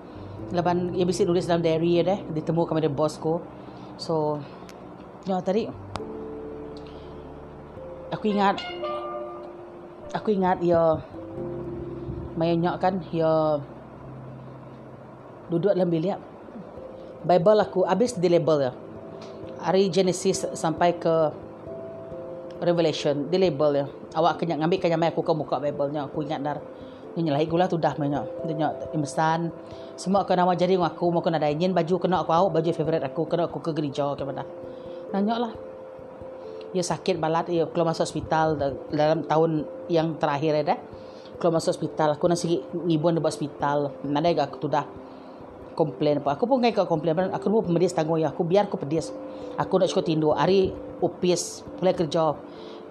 Lepas 0.55 0.79
ia 0.95 1.03
bisa 1.03 1.27
tulis 1.27 1.43
dalam 1.51 1.59
diary 1.59 1.99
ya 1.99 2.03
deh. 2.15 2.19
Ditemu 2.31 2.63
kami 2.71 2.87
dengan 2.87 2.95
bosku. 2.95 3.43
So. 3.99 4.39
Ya 5.27 5.43
tadi. 5.43 5.67
Aku 8.15 8.31
ingat. 8.31 8.63
Aku 10.15 10.31
ingat 10.31 10.63
ya. 10.63 11.03
Mayanya 12.39 12.79
kan. 12.79 13.03
Ya. 13.11 13.59
Duduk 15.51 15.75
dalam 15.75 15.91
bilik. 15.91 16.15
Bible 17.27 17.59
aku 17.59 17.83
habis 17.83 18.15
di 18.15 18.31
label 18.31 18.71
ya 18.71 18.84
hari 19.65 19.89
Genesis 19.89 20.45
sampai 20.53 21.01
ke 21.01 21.33
Revelation 22.61 23.33
di 23.33 23.41
label 23.41 23.71
ya 23.81 23.87
awak 24.15 24.45
kena 24.45 24.61
ngambil 24.61 24.79
kanya 24.79 25.01
mai 25.01 25.11
aku 25.11 25.25
ke 25.25 25.33
buka 25.33 25.57
Bible-nya 25.59 26.07
aku 26.07 26.23
ingat 26.23 26.41
dar 26.45 26.59
ni 27.17 27.27
nyelai 27.27 27.49
gula 27.49 27.67
tu 27.71 27.81
dah 27.81 27.95
banyak 27.97 28.25
dia 28.47 28.71
imesan 28.93 29.51
semua 29.95 30.27
kena 30.27 30.43
nama 30.43 30.59
jadi 30.59 30.75
aku 30.79 31.15
mau 31.15 31.23
kena 31.23 31.39
dainin 31.39 31.71
baju 31.71 31.95
kena 32.03 32.23
aku 32.23 32.31
awak 32.35 32.61
baju 32.61 32.71
favorite 32.75 33.07
aku 33.07 33.25
kena 33.31 33.47
aku 33.47 33.63
ke 33.63 33.71
gereja 33.71 34.11
ke 34.19 34.27
mana. 34.27 34.43
Nanya 35.15 35.39
lah. 35.39 35.53
Ia 36.75 36.83
sakit 36.83 37.23
balat 37.23 37.47
ia 37.55 37.71
keluar 37.71 37.95
masuk 37.95 38.03
hospital 38.03 38.59
dalam 38.91 39.23
tahun 39.31 39.63
yang 39.87 40.19
terakhir 40.19 40.59
ya 40.59 40.75
dah 40.75 40.79
keluar 41.39 41.63
masuk 41.63 41.79
hospital 41.79 42.19
aku 42.19 42.27
nasi 42.27 42.59
ngibun 42.75 43.15
di 43.15 43.23
hospital. 43.23 43.95
Nada 44.03 44.31
aku 44.43 44.59
tu 44.59 44.67
dah 44.67 44.83
komplain 45.75 46.23
apa. 46.23 46.39
Aku 46.39 46.47
pun 46.47 46.63
ngai 46.63 46.73
kau 46.73 46.87
komplain. 46.87 47.31
Aku 47.35 47.51
pun 47.51 47.67
pemedis 47.67 47.93
tanggung 47.93 48.23
ya. 48.23 48.31
Aku 48.31 48.47
biar 48.47 48.71
aku 48.71 48.79
pedis. 48.79 49.11
Aku 49.59 49.77
nak 49.77 49.91
cukup 49.91 50.07
tindu. 50.07 50.31
Hari 50.31 50.71
upis. 51.03 51.67
Mulai 51.83 51.95
kerja. 51.95 52.39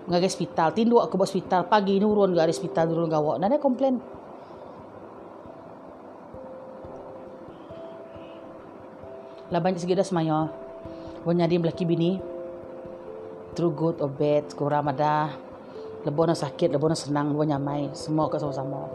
Ngai 0.07 0.21
hospital. 0.21 0.75
Tindu 0.75 0.99
aku 0.99 1.15
buat 1.15 1.31
hospital. 1.31 1.65
Pagi 1.71 1.97
nurun 1.97 2.35
ke 2.35 2.39
hari 2.43 2.51
hospital. 2.51 2.91
Nurun 2.91 3.07
gawak. 3.07 3.35
Nana 3.39 3.57
komplain. 3.57 4.03
Lah 9.49 9.59
banyak 9.63 9.79
segi 9.79 9.95
dah 9.95 10.05
semaya. 10.05 10.51
Buat 11.23 11.35
nyadi 11.39 11.55
belaki 11.57 11.87
bini. 11.87 12.19
True 13.55 13.71
good 13.71 14.03
or 14.03 14.11
bad. 14.11 14.51
Kurang 14.53 14.91
ada. 14.91 15.31
Lebih 16.03 16.35
sakit. 16.35 16.75
Lebih 16.75 16.99
senang. 16.99 17.31
Lebih 17.31 17.55
nyamai. 17.55 17.95
Semua 17.95 18.27
ke 18.27 18.35
sama-sama. 18.35 18.91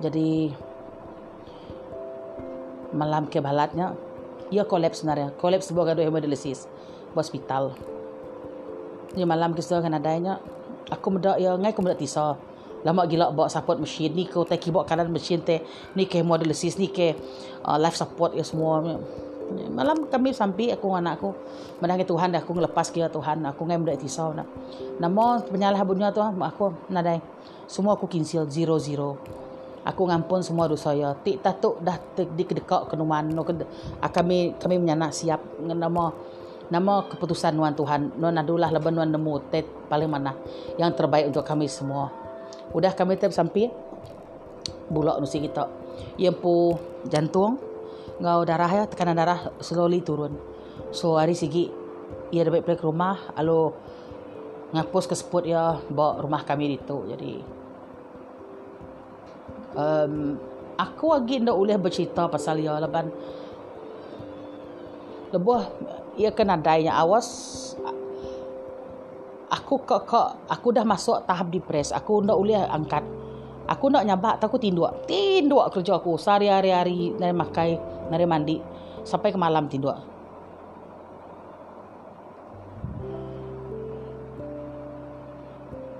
Jadi 0.00 0.69
malam 2.94 3.26
ke 3.30 3.38
balatnya 3.38 3.94
ia 4.50 4.66
kolaps 4.66 5.02
sebenarnya 5.02 5.30
kolaps 5.38 5.70
sebuah 5.70 5.94
gaduh 5.94 6.04
hemodialisis 6.06 6.66
hospital 7.14 7.74
ni 9.14 9.26
malam 9.26 9.54
ke 9.54 9.62
kan 9.62 9.94
adanya 9.94 10.38
aku 10.90 11.18
muda 11.18 11.38
ya 11.38 11.54
ngai 11.58 11.74
aku 11.74 11.82
muda 11.82 11.98
tisa 11.98 12.38
Lama 12.80 13.04
gila 13.04 13.28
bawa 13.28 13.52
support 13.52 13.76
machine 13.76 14.16
ni 14.16 14.24
kau 14.24 14.48
tak 14.48 14.64
keyboard 14.64 14.88
kanan 14.88 15.12
machine 15.12 15.44
teh 15.44 15.60
ni 15.92 16.08
ke 16.08 16.24
assist 16.24 16.80
ni 16.80 16.88
ke 16.88 17.12
uh, 17.60 17.76
life 17.76 17.96
support 17.96 18.32
ya 18.32 18.40
semua. 18.40 18.80
Malam 19.50 20.06
kami 20.08 20.32
sampai 20.32 20.72
aku 20.72 20.88
dengan 20.88 21.12
anakku 21.12 21.34
menangi 21.82 22.06
Tuhan 22.06 22.30
dah 22.32 22.40
aku 22.40 22.54
ngelepas 22.56 22.86
kira 22.88 23.12
Tuhan 23.12 23.44
aku 23.44 23.68
ngai 23.68 23.76
mudah 23.82 23.98
tisau 24.00 24.32
nak. 24.32 24.48
Nama 24.96 25.44
penyalah 25.44 25.82
bunya 25.84 26.08
tu 26.08 26.22
aku 26.24 26.72
nadai 26.88 27.20
semua 27.68 28.00
aku 28.00 28.08
kinsil 28.08 28.48
zero 28.48 28.80
zero. 28.80 29.20
Aku 29.80 30.04
ngampun 30.04 30.44
semua 30.44 30.68
dosa 30.68 30.92
ya. 30.92 31.16
Tik 31.16 31.40
tatuk 31.40 31.80
dah 31.80 31.96
di 32.16 32.44
kedekak 32.44 32.92
ke 32.92 32.94
numan. 33.00 33.32
No, 33.32 33.42
kami 33.44 34.54
kami 34.60 34.74
menyanak 34.76 35.16
siap 35.16 35.40
nama 35.60 36.12
nama 36.70 36.94
keputusan 37.08 37.56
Nuan 37.56 37.72
Tuhan. 37.74 38.14
Nuan 38.20 38.36
adulah 38.36 38.68
leban 38.68 38.92
Nuan 38.92 39.10
nemu 39.10 39.34
tet 39.48 39.64
paling 39.88 40.06
mana 40.06 40.36
yang 40.76 40.92
terbaik 40.92 41.32
untuk 41.32 41.42
kami 41.42 41.66
semua. 41.66 42.12
Udah 42.70 42.94
kami 42.94 43.18
tetap 43.18 43.34
sampai 43.34 43.72
bulak 44.92 45.18
nusi 45.18 45.42
kita. 45.42 45.66
Yang 46.20 46.36
pu 46.38 46.54
jantung, 47.10 47.58
ngau 48.22 48.44
darah 48.46 48.70
ya, 48.70 48.84
tekanan 48.86 49.18
darah 49.18 49.50
slowly 49.58 50.04
turun. 50.04 50.38
So 50.94 51.18
hari 51.18 51.34
sigi 51.34 51.72
ia 52.30 52.46
dapat 52.46 52.62
balik 52.62 52.86
rumah, 52.86 53.18
lalu 53.34 53.74
ngapus 54.70 55.10
ke 55.10 55.14
spot 55.18 55.44
ya 55.48 55.78
bawa 55.90 56.22
rumah 56.22 56.46
kami 56.46 56.78
itu. 56.78 56.96
Jadi 57.10 57.42
um, 59.76 60.38
aku 60.78 61.04
lagi 61.12 61.42
ndak 61.42 61.56
boleh 61.56 61.76
bercerita 61.76 62.26
pasal 62.30 62.62
ia 62.62 62.78
leban 62.78 63.10
lebuh 65.30 65.62
ia 66.18 66.30
kena 66.34 66.58
dainya 66.58 66.98
awas. 66.98 67.56
Aku 69.50 69.82
kok 69.82 70.06
kok 70.06 70.46
aku 70.46 70.70
dah 70.70 70.86
masuk 70.86 71.26
tahap 71.26 71.50
depres. 71.50 71.90
Aku 71.90 72.22
ndak 72.22 72.38
boleh 72.38 72.58
angkat. 72.66 73.02
Aku 73.70 73.86
nak 73.86 74.02
nyabak 74.02 74.42
aku 74.42 74.58
tinduk 74.58 74.90
tinduk 75.06 75.62
kerja 75.70 76.02
aku 76.02 76.18
sehari 76.18 76.50
hari 76.50 76.74
hari 76.74 76.98
dari 77.14 77.30
makai 77.30 77.78
dari 78.10 78.26
mandi 78.26 78.58
sampai 79.06 79.30
ke 79.30 79.38
malam 79.38 79.70
tinduk 79.70 79.94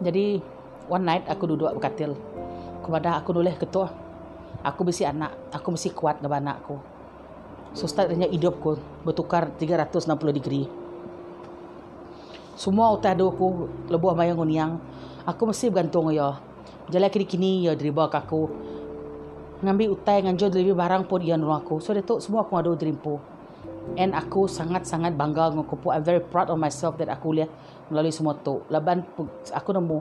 jadi 0.02 0.42
one 0.90 1.04
night 1.06 1.24
aku 1.30 1.46
duduk 1.46 1.70
berkatil 1.78 2.18
kepada 2.90 3.22
aku 3.22 3.31
boleh 3.31 3.55
ketua 3.55 3.87
aku 4.66 4.81
mesti 4.83 5.07
anak 5.07 5.55
aku 5.55 5.79
mesti 5.79 5.94
kuat 5.94 6.18
dengan 6.18 6.50
anakku 6.50 6.83
so 7.70 7.87
start 7.87 8.11
hidupku 8.11 8.74
bertukar 9.07 9.55
360 9.55 10.11
degree 10.35 10.66
semua 12.61 12.92
ada 12.92 13.24
aku 13.24 13.72
lebuh 13.88 14.12
mayang 14.12 14.37
uniang. 14.37 14.76
Aku 15.24 15.48
mesti 15.48 15.72
bergantung 15.72 16.12
ya. 16.12 16.37
Jalan 16.92 17.09
kini 17.09 17.24
kini 17.24 17.50
ya 17.64 17.72
dari 17.72 17.88
bawah 17.88 18.12
aku. 18.12 18.53
Ngambil 19.64 19.96
utai 19.96 20.20
nganjur 20.20 20.53
lebih 20.53 20.76
barang 20.76 21.09
pun 21.09 21.24
dia 21.24 21.40
nurung 21.40 21.57
aku. 21.57 21.81
So 21.81 21.96
tu 22.05 22.20
semua 22.20 22.44
aku 22.44 22.61
ada 22.61 22.76
dreampo. 22.76 23.16
And 23.96 24.12
aku 24.12 24.44
sangat-sangat 24.44 25.16
bangga 25.16 25.57
dengan 25.57 25.64
aku. 25.64 25.88
I'm 25.88 26.05
very 26.05 26.20
proud 26.20 26.53
of 26.53 26.61
myself 26.61 27.00
that 27.00 27.09
aku 27.09 27.33
lihat 27.33 27.48
melalui 27.88 28.12
semua 28.12 28.37
tu. 28.37 28.61
Laban 28.68 29.09
aku 29.57 29.70
nemu. 29.72 29.98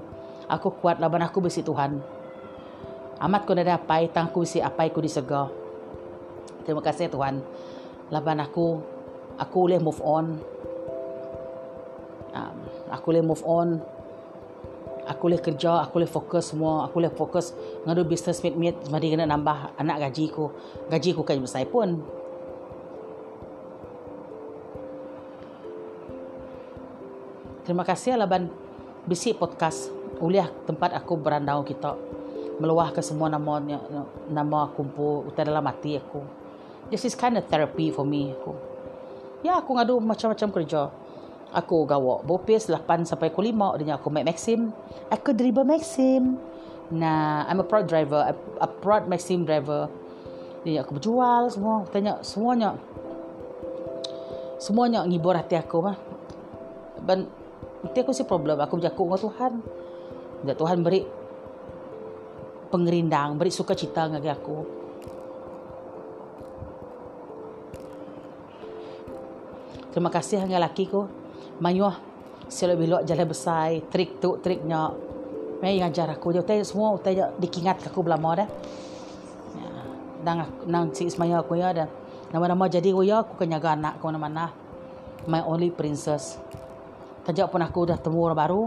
Aku 0.51 0.67
kuat. 0.83 0.99
Laban 0.99 1.23
aku 1.23 1.39
besi 1.39 1.63
Tuhan. 1.63 2.18
Amat 3.19 3.43
kau 3.43 3.55
ada 3.55 3.75
apa? 3.75 3.99
Tang 4.07 4.31
aku 4.31 4.47
besi 4.47 4.63
apa? 4.63 4.87
Aku 4.87 5.03
disega. 5.03 5.51
Terima 6.63 6.79
kasih 6.79 7.11
Tuhan. 7.11 7.43
Laban 8.09 8.39
aku, 8.39 8.79
aku 9.39 9.55
boleh 9.67 9.79
move 9.79 9.99
on 10.03 10.39
um, 12.35 12.57
aku 12.91 13.15
boleh 13.15 13.23
move 13.23 13.43
on 13.47 13.79
aku 15.07 15.31
boleh 15.31 15.41
kerja 15.41 15.81
aku 15.81 16.03
boleh 16.03 16.11
fokus 16.11 16.53
semua 16.53 16.85
aku 16.85 17.01
boleh 17.01 17.13
fokus 17.13 17.55
ngadu 17.87 18.05
business 18.05 18.43
meet 18.43 18.55
meet 18.59 18.77
mari 18.91 19.09
kena 19.09 19.25
nambah 19.25 19.79
anak 19.79 20.09
gaji 20.09 20.29
ku 20.29 20.51
gaji 20.91 21.15
ku 21.15 21.23
kan 21.23 21.39
besar 21.39 21.65
pun 21.65 22.03
Terima 27.59 27.85
kasih 27.85 28.17
Alaban 28.17 28.49
Bisi 29.05 29.29
Podcast 29.37 29.93
Uliah 30.25 30.49
tempat 30.65 30.89
aku 30.89 31.13
berandau 31.21 31.61
kita 31.61 31.93
Meluah 32.59 32.91
ke 32.91 32.99
semua 32.99 33.31
nama 33.31 33.57
Nama 34.27 34.59
kumpul 34.75 35.31
Utai 35.31 35.47
dalam 35.47 35.63
hati 35.63 35.97
aku 35.97 36.21
This 36.91 37.05
is 37.05 37.13
kind 37.13 37.37
of 37.37 37.45
therapy 37.47 37.93
for 37.93 38.01
me 38.01 38.33
aku. 38.33 38.57
Ya 39.45 39.61
aku 39.61 39.77
ngadu 39.77 40.01
macam-macam 40.01 40.49
kerja 40.51 40.89
Aku 41.49 41.89
gawa 41.89 42.21
bopis 42.21 42.69
8 42.69 43.09
sampai 43.09 43.33
ku 43.33 43.41
5 43.41 43.81
dengan 43.81 43.97
aku 43.97 44.13
make 44.13 44.21
Maxim. 44.21 44.69
Aku 45.09 45.33
dribble 45.33 45.65
Maxim. 45.65 46.37
Nah, 46.93 47.45
I'm 47.49 47.57
a 47.57 47.65
proud 47.65 47.89
driver. 47.89 48.21
A, 48.21 48.33
a 48.61 48.69
proud 48.69 49.09
Maxim 49.09 49.49
driver. 49.49 49.89
Dia 50.61 50.85
aku 50.85 51.01
berjual 51.01 51.49
semua. 51.49 51.89
Tanya 51.89 52.21
semuanya. 52.21 52.77
Semuanya 54.61 55.01
ngibur 55.09 55.33
hati 55.33 55.57
aku 55.57 55.89
mah. 55.89 55.97
Dan 57.01 57.25
nanti 57.81 57.97
aku 57.97 58.13
si 58.13 58.29
problem. 58.29 58.61
Aku 58.61 58.77
berjakuk 58.77 59.09
dengan 59.09 59.21
Tuhan. 59.25 59.53
Dan 60.45 60.53
Tuhan 60.53 60.77
beri 60.85 61.01
pengerindang, 62.69 63.35
beri 63.35 63.49
sukacita 63.49 64.07
dengan 64.07 64.33
aku. 64.33 64.57
Terima 69.89 70.13
kasih 70.13 70.45
hanya 70.45 70.61
lakiku 70.61 71.09
mayuh 71.59 71.91
selalu 72.45 72.87
bilok 72.87 73.01
jalan 73.09 73.27
besar 73.27 73.73
trik 73.89 74.21
tu 74.21 74.37
triknya 74.37 74.93
mai 75.59 75.81
ngajar 75.81 76.07
aku 76.13 76.31
tanya 76.45 76.63
semua 76.63 76.95
tanya 77.01 77.33
dikingat 77.35 77.83
aku 77.89 78.05
belama 78.05 78.45
dah. 78.45 78.49
Ya 79.57 79.69
nang 80.23 80.47
nang 80.69 80.83
si 80.93 81.09
Ismail 81.09 81.41
aku 81.41 81.57
ya 81.57 81.73
dah. 81.73 81.89
Nama-nama 82.29 82.69
jadi 82.69 82.93
aku 82.93 83.01
ya 83.01 83.25
aku 83.25 83.43
jaga 83.43 83.73
anak 83.73 83.97
kau 83.97 84.13
mana 84.13 84.53
my 85.25 85.41
only 85.43 85.73
princess. 85.73 86.37
Tanya 87.25 87.49
pun 87.49 87.59
aku 87.65 87.89
dah 87.89 87.97
temu 87.97 88.23
orang 88.23 88.39
baru. 88.39 88.61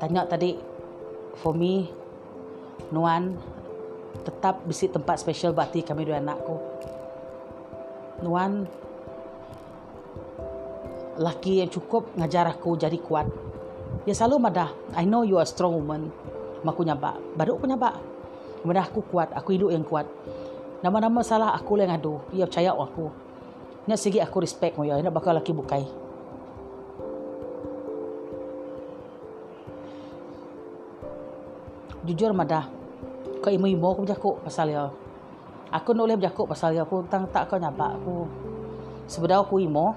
Tanya 0.00 0.24
tadi 0.24 0.56
for 1.38 1.52
me 1.52 2.03
Nuan 2.92 3.38
tetap 4.24 4.62
bisi 4.64 4.88
tempat 4.88 5.20
special 5.20 5.52
bati 5.52 5.82
kami 5.82 6.06
dua 6.06 6.22
anakku 6.22 6.56
Nuan 8.22 8.64
laki 11.18 11.62
yang 11.62 11.70
cukup 11.70 12.10
ngajar 12.18 12.46
aku 12.50 12.74
jadi 12.78 12.96
kuat. 12.98 13.26
Ya 14.04 14.14
selalu 14.14 14.50
madah. 14.50 14.70
I 14.98 15.06
know 15.06 15.22
you 15.22 15.38
are 15.38 15.46
strong 15.46 15.74
woman. 15.74 16.10
Maku 16.66 16.82
nyabak. 16.86 17.18
Baru 17.38 17.58
aku 17.58 17.66
nyabak. 17.70 17.94
Madah 18.66 18.84
aku 18.86 19.04
kuat. 19.06 19.30
Aku 19.36 19.54
hidup 19.54 19.70
yang 19.70 19.86
kuat. 19.86 20.08
Nama-nama 20.82 21.24
salah 21.24 21.52
aku 21.56 21.78
yang 21.80 21.92
adu. 21.94 22.20
Ia 22.34 22.48
percaya 22.48 22.74
aku. 22.74 23.08
Nak 23.84 23.98
segi 24.00 24.18
aku 24.20 24.42
respect 24.42 24.76
mo 24.76 24.84
ya. 24.84 24.98
Nak 25.00 25.12
bakal 25.12 25.36
laki 25.36 25.52
bukai. 25.52 26.03
Jujur 32.04 32.36
madah. 32.36 32.68
Kau 33.40 33.48
imu-imu 33.48 33.88
aku 33.88 34.04
berjakuk 34.04 34.44
pasal 34.44 34.68
ya. 34.68 34.92
Aku 35.72 35.96
nak 35.96 36.04
boleh 36.04 36.20
berjakuk 36.20 36.44
pasal 36.44 36.76
ya. 36.76 36.84
Aku 36.84 37.00
tak, 37.08 37.32
tak 37.32 37.48
kau 37.48 37.56
nyabak 37.56 37.96
aku. 37.96 38.28
Sebenarnya 39.08 39.40
aku 39.40 39.56
imu. 39.64 39.96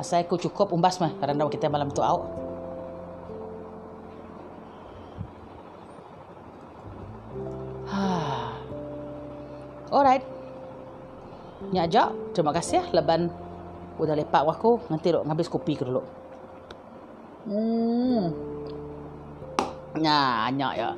Asal 0.00 0.24
aku 0.24 0.40
cukup 0.40 0.72
umbas 0.72 0.96
mah 0.96 1.12
kerana 1.20 1.44
kita 1.52 1.68
malam 1.68 1.92
tu 1.92 2.00
out. 2.00 2.24
Alright. 9.92 10.24
Nya 11.68 11.84
aja. 11.84 12.16
Terima 12.32 12.56
kasih 12.56 12.80
ya 12.80 12.88
leban 12.96 13.28
udah 13.98 14.14
lepak 14.14 14.46
aku 14.46 14.78
nanti 14.94 15.10
dok 15.10 15.26
ngabis 15.26 15.50
kopi 15.50 15.74
ke 15.74 15.84
dulu. 15.84 16.00
Hmm. 17.50 18.47
Nah, 19.98 20.48
nya 20.54 20.68
ya. 20.74 20.90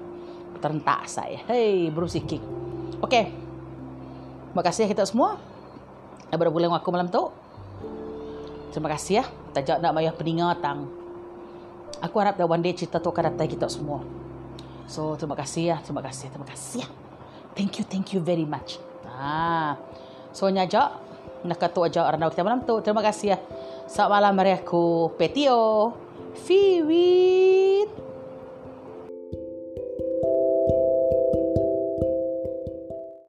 Terentak 0.60 1.08
saya. 1.08 1.40
Hey, 1.48 1.88
bro 1.88 2.04
sikik. 2.04 2.40
Okey. 3.00 3.24
Terima 4.50 4.62
kasih 4.66 4.84
kita 4.90 5.08
semua. 5.08 5.40
Ada 6.28 6.52
bulan 6.52 6.70
aku 6.76 6.92
malam 6.92 7.08
tu. 7.08 7.32
Terima 8.70 8.92
kasih 8.92 9.22
ya. 9.22 9.24
Tajak 9.56 9.82
nak 9.82 9.92
mayah 9.96 10.14
peningatang. 10.14 10.86
Aku 12.00 12.16
harap 12.22 12.38
dah 12.38 12.46
one 12.46 12.62
day 12.62 12.76
cerita 12.76 13.02
tu 13.02 13.10
akan 13.10 13.34
datang 13.34 13.48
kita 13.50 13.66
semua. 13.66 14.04
So, 14.86 15.16
terima 15.16 15.34
kasih 15.38 15.74
ya. 15.74 15.76
Terima 15.82 16.04
kasih. 16.04 16.28
Terima 16.30 16.46
kasih 16.46 16.84
ya. 16.84 16.88
Thank 17.56 17.82
you, 17.82 17.84
thank 17.86 18.14
you 18.14 18.20
very 18.22 18.46
much. 18.46 18.78
Ah. 19.06 19.74
So, 20.30 20.46
nyajak. 20.52 21.10
Nak 21.40 21.56
kata 21.56 21.88
ajak 21.88 22.04
orang 22.04 22.30
kita 22.30 22.42
malam 22.44 22.60
tu. 22.68 22.78
Terima 22.84 23.00
kasih 23.00 23.34
ya. 23.34 23.38
Selamat 23.88 24.10
malam 24.18 24.34
hari 24.38 24.52
aku. 24.54 25.14
Petio. 25.16 25.94
Fiwi. 26.46 27.69